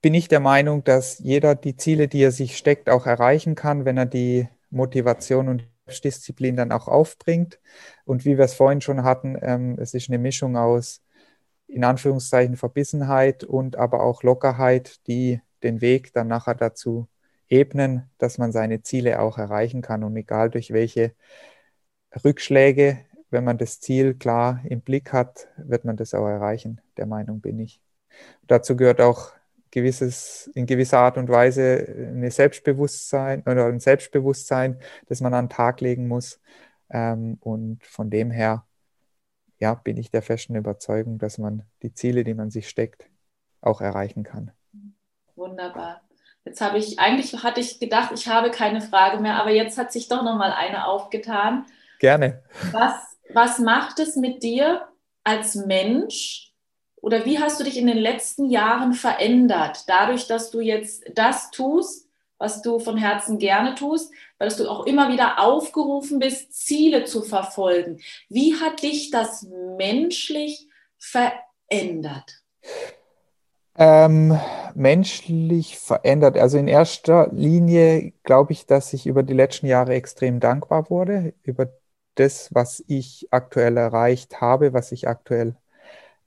bin 0.01 0.13
ich 0.13 0.27
der 0.27 0.39
Meinung, 0.39 0.83
dass 0.83 1.17
jeder 1.19 1.55
die 1.55 1.75
Ziele, 1.75 2.07
die 2.07 2.21
er 2.21 2.31
sich 2.31 2.55
steckt, 2.55 2.89
auch 2.89 3.07
erreichen 3.07 3.55
kann, 3.55 3.85
wenn 3.85 3.97
er 3.97 4.05
die 4.05 4.47
Motivation 4.69 5.49
und 5.49 5.67
Selbstdisziplin 5.85 6.55
dann 6.55 6.71
auch 6.71 6.87
aufbringt. 6.87 7.59
Und 8.09 8.25
wie 8.25 8.39
wir 8.39 8.45
es 8.45 8.55
vorhin 8.55 8.81
schon 8.81 9.03
hatten, 9.03 9.37
ähm, 9.39 9.77
es 9.79 9.93
ist 9.93 10.09
eine 10.09 10.17
Mischung 10.17 10.57
aus 10.57 11.03
in 11.67 11.83
Anführungszeichen 11.83 12.57
Verbissenheit 12.57 13.43
und 13.43 13.75
aber 13.75 14.01
auch 14.01 14.23
Lockerheit, 14.23 15.05
die 15.05 15.41
den 15.61 15.79
Weg 15.79 16.11
dann 16.13 16.27
nachher 16.27 16.55
dazu 16.55 17.07
ebnen, 17.49 18.09
dass 18.17 18.39
man 18.39 18.51
seine 18.51 18.81
Ziele 18.81 19.19
auch 19.19 19.37
erreichen 19.37 19.83
kann. 19.83 20.03
Und 20.03 20.17
egal 20.17 20.49
durch 20.49 20.73
welche 20.73 21.13
Rückschläge, 22.25 22.97
wenn 23.29 23.43
man 23.43 23.59
das 23.59 23.79
Ziel 23.79 24.15
klar 24.15 24.59
im 24.63 24.81
Blick 24.81 25.13
hat, 25.13 25.47
wird 25.57 25.85
man 25.85 25.95
das 25.95 26.15
auch 26.15 26.25
erreichen. 26.25 26.81
Der 26.97 27.05
Meinung 27.05 27.41
bin 27.41 27.59
ich. 27.59 27.79
Dazu 28.47 28.75
gehört 28.75 29.01
auch 29.01 29.33
gewisses, 29.69 30.49
in 30.55 30.65
gewisser 30.65 30.97
Art 30.97 31.19
und 31.19 31.29
Weise 31.29 31.85
eine 31.87 32.31
Selbstbewusstsein 32.31 33.43
oder 33.43 33.67
ein 33.67 33.79
Selbstbewusstsein, 33.79 34.79
das 35.07 35.21
man 35.21 35.35
an 35.35 35.45
den 35.45 35.51
Tag 35.51 35.79
legen 35.81 36.07
muss. 36.07 36.39
Ähm, 36.89 37.37
und 37.41 37.85
von 37.85 38.09
dem 38.09 38.31
her, 38.31 38.65
ja, 39.57 39.73
bin 39.73 39.97
ich 39.97 40.11
der 40.11 40.21
festen 40.21 40.55
Überzeugung, 40.55 41.17
dass 41.19 41.37
man 41.37 41.63
die 41.83 41.93
Ziele, 41.93 42.23
die 42.23 42.33
man 42.33 42.49
sich 42.49 42.69
steckt, 42.69 43.09
auch 43.61 43.81
erreichen 43.81 44.23
kann. 44.23 44.51
Wunderbar. 45.35 46.01
Jetzt 46.45 46.61
habe 46.61 46.77
ich, 46.77 46.99
eigentlich 46.99 47.43
hatte 47.43 47.59
ich 47.59 47.79
gedacht, 47.79 48.11
ich 48.13 48.27
habe 48.27 48.49
keine 48.49 48.81
Frage 48.81 49.19
mehr, 49.19 49.35
aber 49.35 49.51
jetzt 49.51 49.77
hat 49.77 49.91
sich 49.91 50.07
doch 50.07 50.23
noch 50.23 50.37
mal 50.37 50.51
eine 50.51 50.85
aufgetan. 50.85 51.65
Gerne. 51.99 52.41
Was, 52.71 53.17
was 53.33 53.59
macht 53.59 53.99
es 53.99 54.15
mit 54.15 54.41
dir 54.41 54.87
als 55.23 55.55
Mensch, 55.55 56.53
oder 57.01 57.25
wie 57.25 57.39
hast 57.39 57.59
du 57.59 57.63
dich 57.63 57.77
in 57.77 57.87
den 57.87 57.97
letzten 57.97 58.49
Jahren 58.49 58.93
verändert, 58.93 59.83
dadurch, 59.87 60.27
dass 60.27 60.51
du 60.51 60.59
jetzt 60.59 61.03
das 61.13 61.51
tust, 61.51 62.08
was 62.39 62.61
du 62.63 62.79
von 62.79 62.97
Herzen 62.97 63.37
gerne 63.37 63.75
tust, 63.75 64.11
weil 64.39 64.49
du 64.49 64.67
auch 64.67 64.85
immer 64.85 65.11
wieder 65.11 65.39
aufgerufen 65.39 66.17
bist, 66.19 66.53
Ziele 66.53 67.03
zu 67.03 67.21
verfolgen. 67.21 67.99
Wie 68.29 68.55
hat 68.55 68.81
dich 68.81 69.11
das 69.11 69.45
menschlich 69.77 70.67
verändert? 70.97 72.41
Ähm, 73.77 74.37
menschlich 74.73 75.77
verändert. 75.77 76.37
Also 76.37 76.57
in 76.57 76.67
erster 76.67 77.29
Linie 77.31 78.13
glaube 78.23 78.53
ich, 78.53 78.65
dass 78.65 78.93
ich 78.93 79.05
über 79.05 79.23
die 79.23 79.33
letzten 79.33 79.67
Jahre 79.67 79.93
extrem 79.93 80.39
dankbar 80.39 80.89
wurde, 80.89 81.33
über 81.43 81.71
das, 82.15 82.53
was 82.53 82.83
ich 82.87 83.27
aktuell 83.31 83.77
erreicht 83.77 84.41
habe, 84.41 84.73
was 84.73 84.91
ich 84.91 85.07
aktuell 85.07 85.55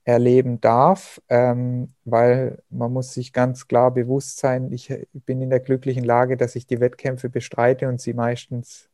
erleben 0.05 0.59
darf, 0.59 1.21
ähm, 1.29 1.93
weil 2.03 2.61
man 2.69 2.91
muss 2.91 3.13
sich 3.13 3.31
ganz 3.31 3.67
klar 3.67 3.91
bewusst 3.91 4.37
sein, 4.37 4.71
ich 4.71 4.93
bin 5.13 5.41
in 5.41 5.49
der 5.49 5.61
glücklichen 5.61 6.03
Lage, 6.03 6.35
dass 6.37 6.55
ich 6.55 6.67
die 6.67 6.79
Wettkämpfe 6.79 7.29
bestreite 7.29 7.87
und 7.87 8.01
sie 8.01 8.13
meistens 8.13 8.89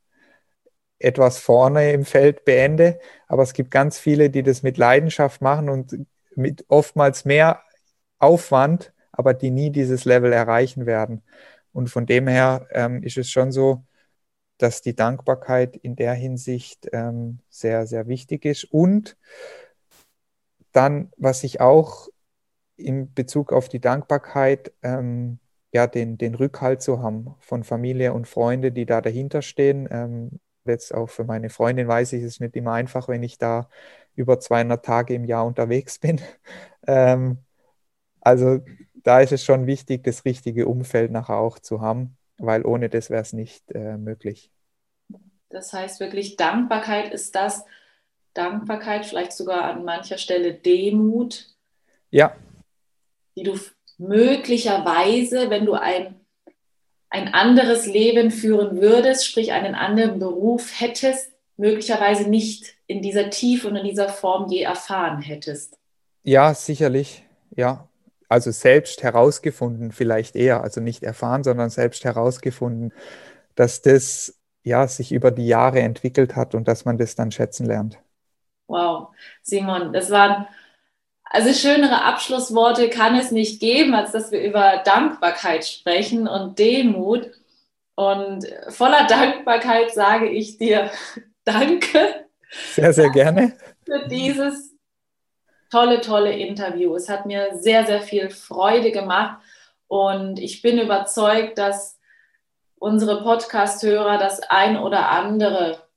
etwas 0.99 1.39
vorne 1.39 1.93
im 1.93 2.05
Feld 2.05 2.45
beende. 2.45 2.99
Aber 3.27 3.43
es 3.43 3.53
gibt 3.53 3.71
ganz 3.71 3.97
viele, 3.97 4.29
die 4.29 4.43
das 4.43 4.63
mit 4.63 4.77
Leidenschaft 4.77 5.41
machen 5.41 5.69
und 5.69 5.97
mit 6.35 6.65
oftmals 6.67 7.25
mehr 7.25 7.61
Aufwand, 8.19 8.93
aber 9.11 9.33
die 9.33 9.51
nie 9.51 9.71
dieses 9.71 10.05
Level 10.05 10.31
erreichen 10.31 10.85
werden. 10.85 11.23
Und 11.73 11.89
von 11.89 12.05
dem 12.05 12.27
her 12.27 12.67
ähm, 12.71 13.01
ist 13.03 13.17
es 13.17 13.29
schon 13.29 13.51
so, 13.51 13.83
dass 14.57 14.81
die 14.81 14.95
Dankbarkeit 14.95 15.77
in 15.77 15.95
der 15.95 16.13
Hinsicht 16.13 16.89
ähm, 16.91 17.39
sehr, 17.49 17.87
sehr 17.87 18.07
wichtig 18.07 18.45
ist. 18.45 18.65
Und 18.65 19.17
dann, 20.71 21.11
was 21.17 21.43
ich 21.43 21.61
auch 21.61 22.09
in 22.77 23.13
Bezug 23.13 23.51
auf 23.53 23.69
die 23.69 23.81
Dankbarkeit, 23.81 24.71
ähm, 24.83 25.39
ja, 25.71 25.87
den, 25.87 26.17
den 26.17 26.35
Rückhalt 26.35 26.81
zu 26.81 27.01
haben 27.01 27.35
von 27.39 27.63
Familie 27.63 28.13
und 28.13 28.27
Freunde, 28.27 28.71
die 28.71 28.85
da 28.85 29.01
dahinter 29.01 29.41
stehen. 29.41 29.87
Ähm, 29.91 30.39
jetzt 30.65 30.93
auch 30.93 31.09
für 31.09 31.23
meine 31.23 31.49
Freundin 31.49 31.87
weiß 31.87 32.13
ich, 32.13 32.23
es 32.23 32.33
ist 32.33 32.41
nicht 32.41 32.55
immer 32.55 32.73
einfach, 32.73 33.07
wenn 33.07 33.23
ich 33.23 33.37
da 33.37 33.69
über 34.15 34.39
200 34.39 34.83
Tage 34.83 35.13
im 35.13 35.25
Jahr 35.25 35.45
unterwegs 35.45 35.99
bin. 35.99 36.21
ähm, 36.87 37.39
also 38.21 38.59
da 38.95 39.21
ist 39.21 39.31
es 39.31 39.43
schon 39.43 39.65
wichtig, 39.67 40.03
das 40.03 40.25
richtige 40.25 40.67
Umfeld 40.67 41.11
nachher 41.11 41.37
auch 41.37 41.59
zu 41.59 41.81
haben, 41.81 42.17
weil 42.37 42.65
ohne 42.65 42.89
das 42.89 43.09
wäre 43.09 43.21
es 43.21 43.33
nicht 43.33 43.71
äh, 43.71 43.97
möglich. 43.97 44.51
Das 45.49 45.73
heißt 45.73 45.99
wirklich, 45.99 46.35
Dankbarkeit 46.35 47.11
ist 47.13 47.35
das, 47.35 47.65
Dankbarkeit, 48.39 49.05
vielleicht 49.05 49.33
sogar 49.33 49.65
an 49.65 49.83
mancher 49.83 50.17
Stelle 50.17 50.53
Demut. 50.53 51.45
Ja. 52.09 52.33
Die 53.35 53.43
du 53.43 53.59
möglicherweise, 53.97 55.49
wenn 55.49 55.65
du 55.65 55.73
ein, 55.73 56.15
ein 57.09 57.33
anderes 57.33 57.85
Leben 57.85 58.31
führen 58.31 58.79
würdest, 58.81 59.27
sprich 59.27 59.51
einen 59.51 59.75
anderen 59.75 60.19
Beruf 60.19 60.79
hättest, 60.79 61.31
möglicherweise 61.57 62.29
nicht 62.29 62.75
in 62.87 63.01
dieser 63.01 63.29
Tiefe 63.29 63.67
und 63.67 63.75
in 63.75 63.85
dieser 63.85 64.07
Form 64.07 64.49
je 64.49 64.61
erfahren 64.61 65.21
hättest. 65.21 65.77
Ja, 66.23 66.53
sicherlich. 66.53 67.25
Ja. 67.55 67.89
Also 68.29 68.51
selbst 68.51 69.03
herausgefunden, 69.03 69.91
vielleicht 69.91 70.35
eher, 70.35 70.63
also 70.63 70.79
nicht 70.79 71.03
erfahren, 71.03 71.43
sondern 71.43 71.69
selbst 71.69 72.05
herausgefunden, 72.05 72.93
dass 73.55 73.81
das 73.81 74.39
ja 74.63 74.87
sich 74.87 75.11
über 75.11 75.31
die 75.31 75.47
Jahre 75.47 75.79
entwickelt 75.79 76.35
hat 76.35 76.55
und 76.55 76.67
dass 76.67 76.85
man 76.85 76.97
das 76.97 77.15
dann 77.15 77.31
schätzen 77.31 77.65
lernt. 77.65 77.99
Wow, 78.69 79.09
Simon, 79.41 79.91
das 79.91 80.09
waren 80.09 80.47
also 81.31 81.53
schönere 81.53 82.03
Abschlussworte 82.03 82.89
kann 82.89 83.15
es 83.15 83.29
nicht 83.29 83.59
geben, 83.59 83.93
als 83.93 84.11
dass 84.11 84.31
wir 84.31 84.41
über 84.41 84.81
Dankbarkeit 84.83 85.65
sprechen 85.65 86.27
und 86.27 86.57
Demut. 86.57 87.29
Und 87.93 88.47
voller 88.69 89.05
Dankbarkeit 89.05 89.93
sage 89.93 90.27
ich 90.29 90.57
dir 90.57 90.89
Danke. 91.43 92.25
Sehr, 92.73 92.93
sehr 92.93 93.09
gerne. 93.09 93.53
Für 93.85 94.07
dieses 94.07 94.75
tolle, 95.71 96.01
tolle 96.01 96.31
Interview. 96.31 96.95
Es 96.95 97.09
hat 97.09 97.25
mir 97.25 97.57
sehr, 97.59 97.85
sehr 97.85 98.01
viel 98.01 98.29
Freude 98.29 98.91
gemacht 98.91 99.39
und 99.87 100.39
ich 100.39 100.61
bin 100.61 100.79
überzeugt, 100.79 101.57
dass 101.57 101.99
unsere 102.79 103.21
Podcast-Hörer 103.23 104.17
das 104.17 104.41
ein 104.41 104.77
oder 104.77 105.09
andere 105.09 105.88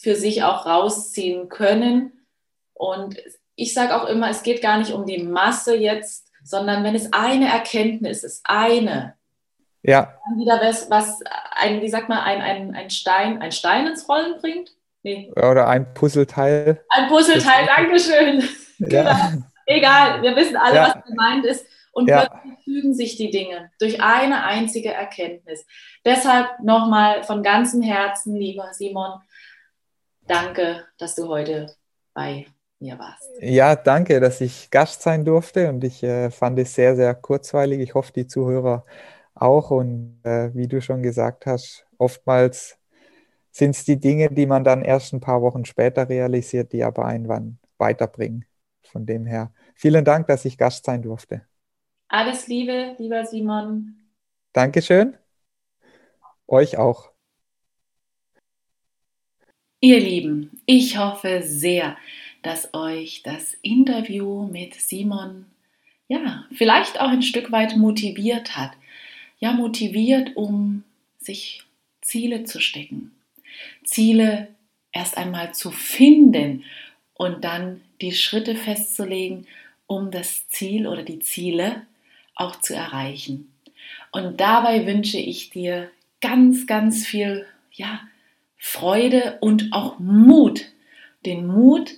für 0.00 0.16
sich 0.16 0.42
auch 0.42 0.66
rausziehen 0.66 1.48
können. 1.48 2.26
Und 2.72 3.16
ich 3.54 3.74
sage 3.74 3.94
auch 3.94 4.08
immer, 4.08 4.30
es 4.30 4.42
geht 4.42 4.62
gar 4.62 4.78
nicht 4.78 4.92
um 4.92 5.04
die 5.04 5.22
Masse 5.22 5.76
jetzt, 5.76 6.28
sondern 6.42 6.82
wenn 6.84 6.94
es 6.94 7.12
eine 7.12 7.48
Erkenntnis 7.48 8.24
ist, 8.24 8.40
eine, 8.44 9.14
ja. 9.82 10.14
dann 10.26 10.38
wieder 10.38 10.58
was, 10.62 10.88
was 10.90 11.20
ein, 11.54 11.82
wie 11.82 11.88
sagt 11.88 12.08
man, 12.08 12.18
ein, 12.18 12.40
ein, 12.40 12.74
ein 12.74 12.90
Stein, 12.90 13.42
ein 13.42 13.52
Stein 13.52 13.86
ins 13.86 14.08
Rollen 14.08 14.40
bringt. 14.40 14.70
Nee. 15.02 15.30
Oder 15.36 15.68
ein 15.68 15.92
Puzzleteil. 15.92 16.82
Ein 16.88 17.08
Puzzleteil, 17.08 17.66
Dankeschön. 17.66 18.40
Ja. 18.40 18.46
Genau. 18.82 19.14
Egal, 19.66 20.22
wir 20.22 20.34
wissen 20.36 20.56
alle, 20.56 20.74
ja. 20.74 20.94
was 20.94 21.04
gemeint 21.04 21.44
ist. 21.44 21.66
Und 21.92 22.08
ja. 22.08 22.26
plötzlich 22.26 22.64
fügen 22.64 22.94
sich 22.94 23.16
die 23.16 23.30
Dinge 23.30 23.70
durch 23.78 24.00
eine 24.00 24.44
einzige 24.44 24.90
Erkenntnis. 24.90 25.66
Deshalb 26.02 26.60
nochmal 26.62 27.22
von 27.24 27.42
ganzem 27.42 27.82
Herzen, 27.82 28.34
lieber 28.36 28.72
Simon, 28.72 29.20
Danke, 30.30 30.84
dass 30.96 31.16
du 31.16 31.26
heute 31.26 31.66
bei 32.14 32.46
mir 32.78 32.96
warst. 33.00 33.28
Ja, 33.40 33.74
danke, 33.74 34.20
dass 34.20 34.40
ich 34.40 34.70
Gast 34.70 35.02
sein 35.02 35.24
durfte 35.24 35.68
und 35.68 35.82
ich 35.82 36.04
äh, 36.04 36.30
fand 36.30 36.56
es 36.60 36.72
sehr, 36.72 36.94
sehr 36.94 37.16
kurzweilig. 37.16 37.80
Ich 37.80 37.94
hoffe, 37.94 38.12
die 38.12 38.28
Zuhörer 38.28 38.84
auch. 39.34 39.72
Und 39.72 40.20
äh, 40.22 40.54
wie 40.54 40.68
du 40.68 40.80
schon 40.80 41.02
gesagt 41.02 41.46
hast, 41.46 41.84
oftmals 41.98 42.78
sind 43.50 43.70
es 43.70 43.84
die 43.84 43.98
Dinge, 43.98 44.30
die 44.30 44.46
man 44.46 44.62
dann 44.62 44.82
erst 44.82 45.12
ein 45.12 45.20
paar 45.20 45.42
Wochen 45.42 45.64
später 45.64 46.08
realisiert, 46.08 46.72
die 46.72 46.84
aber 46.84 47.06
einen 47.06 47.58
weiterbringen. 47.78 48.44
Von 48.84 49.06
dem 49.06 49.26
her, 49.26 49.52
vielen 49.74 50.04
Dank, 50.04 50.28
dass 50.28 50.44
ich 50.44 50.56
Gast 50.56 50.84
sein 50.84 51.02
durfte. 51.02 51.42
Alles 52.06 52.46
Liebe, 52.46 52.94
lieber 52.98 53.26
Simon. 53.26 53.96
Dankeschön. 54.52 55.16
Euch 56.46 56.78
auch. 56.78 57.10
Ihr 59.82 59.98
Lieben, 59.98 60.60
ich 60.66 60.98
hoffe 60.98 61.40
sehr, 61.42 61.96
dass 62.42 62.74
euch 62.74 63.22
das 63.22 63.54
Interview 63.62 64.46
mit 64.46 64.74
Simon 64.74 65.46
ja, 66.06 66.44
vielleicht 66.52 67.00
auch 67.00 67.08
ein 67.08 67.22
Stück 67.22 67.50
weit 67.50 67.78
motiviert 67.78 68.58
hat. 68.58 68.72
Ja, 69.38 69.52
motiviert, 69.52 70.36
um 70.36 70.84
sich 71.18 71.62
Ziele 72.02 72.44
zu 72.44 72.60
stecken. 72.60 73.12
Ziele 73.82 74.48
erst 74.92 75.16
einmal 75.16 75.54
zu 75.54 75.70
finden 75.70 76.64
und 77.14 77.44
dann 77.44 77.80
die 78.02 78.12
Schritte 78.12 78.56
festzulegen, 78.56 79.46
um 79.86 80.10
das 80.10 80.46
Ziel 80.48 80.86
oder 80.86 81.04
die 81.04 81.20
Ziele 81.20 81.86
auch 82.34 82.60
zu 82.60 82.74
erreichen. 82.74 83.50
Und 84.12 84.40
dabei 84.40 84.84
wünsche 84.84 85.18
ich 85.18 85.48
dir 85.48 85.90
ganz, 86.20 86.66
ganz 86.66 87.06
viel 87.06 87.46
ja, 87.72 88.00
Freude 88.62 89.38
und 89.40 89.72
auch 89.72 89.98
Mut. 89.98 90.66
Den 91.24 91.46
Mut, 91.46 91.92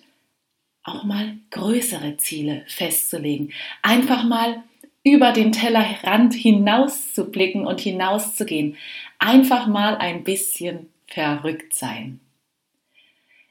auch 0.84 1.02
mal 1.02 1.36
größere 1.50 2.16
Ziele 2.16 2.62
festzulegen. 2.66 3.52
Einfach 3.82 4.22
mal 4.24 4.62
über 5.02 5.32
den 5.32 5.50
Tellerrand 5.50 6.34
hinaus 6.34 7.12
zu 7.14 7.30
blicken 7.30 7.66
und 7.66 7.80
hinauszugehen. 7.80 8.76
Einfach 9.18 9.66
mal 9.66 9.96
ein 9.96 10.22
bisschen 10.22 10.88
verrückt 11.08 11.74
sein. 11.74 12.20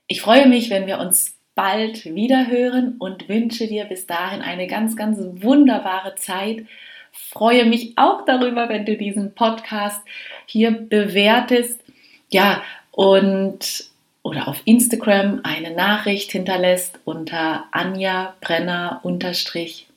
Ich 0.07 0.21
freue 0.21 0.47
mich, 0.47 0.69
wenn 0.69 0.87
wir 0.87 0.99
uns 0.99 1.37
bald 1.53 2.05
wieder 2.15 2.47
hören 2.47 2.95
und 2.97 3.27
wünsche 3.27 3.67
dir 3.67 3.85
bis 3.85 4.07
dahin 4.07 4.41
eine 4.41 4.67
ganz, 4.67 4.95
ganz 4.95 5.19
wunderbare 5.43 6.15
Zeit. 6.15 6.65
Freue 7.11 7.65
mich 7.65 7.97
auch 7.97 8.23
darüber, 8.23 8.69
wenn 8.69 8.85
du 8.85 8.95
diesen 8.95 9.35
Podcast 9.35 10.01
hier 10.45 10.71
bewertest. 10.71 11.83
Ja, 12.29 12.63
und 12.91 13.89
oder 14.23 14.47
auf 14.47 14.61
Instagram 14.65 15.41
eine 15.43 15.73
Nachricht 15.73 16.31
hinterlässt 16.31 16.99
unter 17.05 17.65
Anja 17.71 18.35
Brenner 18.39 18.99
unterstrich. 19.03 19.87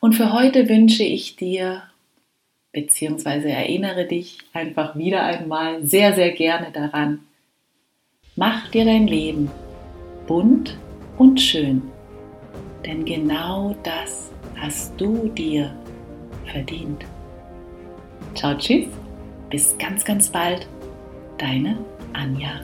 Und 0.00 0.14
für 0.14 0.32
heute 0.32 0.68
wünsche 0.68 1.02
ich 1.02 1.36
dir 1.36 1.82
beziehungsweise 2.72 3.48
erinnere 3.48 4.06
dich 4.06 4.38
einfach 4.52 4.96
wieder 4.96 5.24
einmal 5.24 5.84
sehr, 5.84 6.14
sehr 6.14 6.32
gerne 6.32 6.70
daran. 6.72 7.20
Mach 8.36 8.70
dir 8.70 8.84
dein 8.84 9.06
Leben 9.06 9.50
bunt 10.26 10.78
und 11.16 11.40
schön, 11.40 11.82
denn 12.86 13.04
genau 13.04 13.74
das 13.82 14.30
hast 14.56 15.00
du 15.00 15.28
dir 15.28 15.74
verdient. 16.46 17.04
Ciao, 18.34 18.54
tschüss, 18.56 18.86
bis 19.50 19.76
ganz, 19.78 20.04
ganz 20.04 20.28
bald, 20.28 20.68
Deine 21.38 21.78
Anja. 22.14 22.60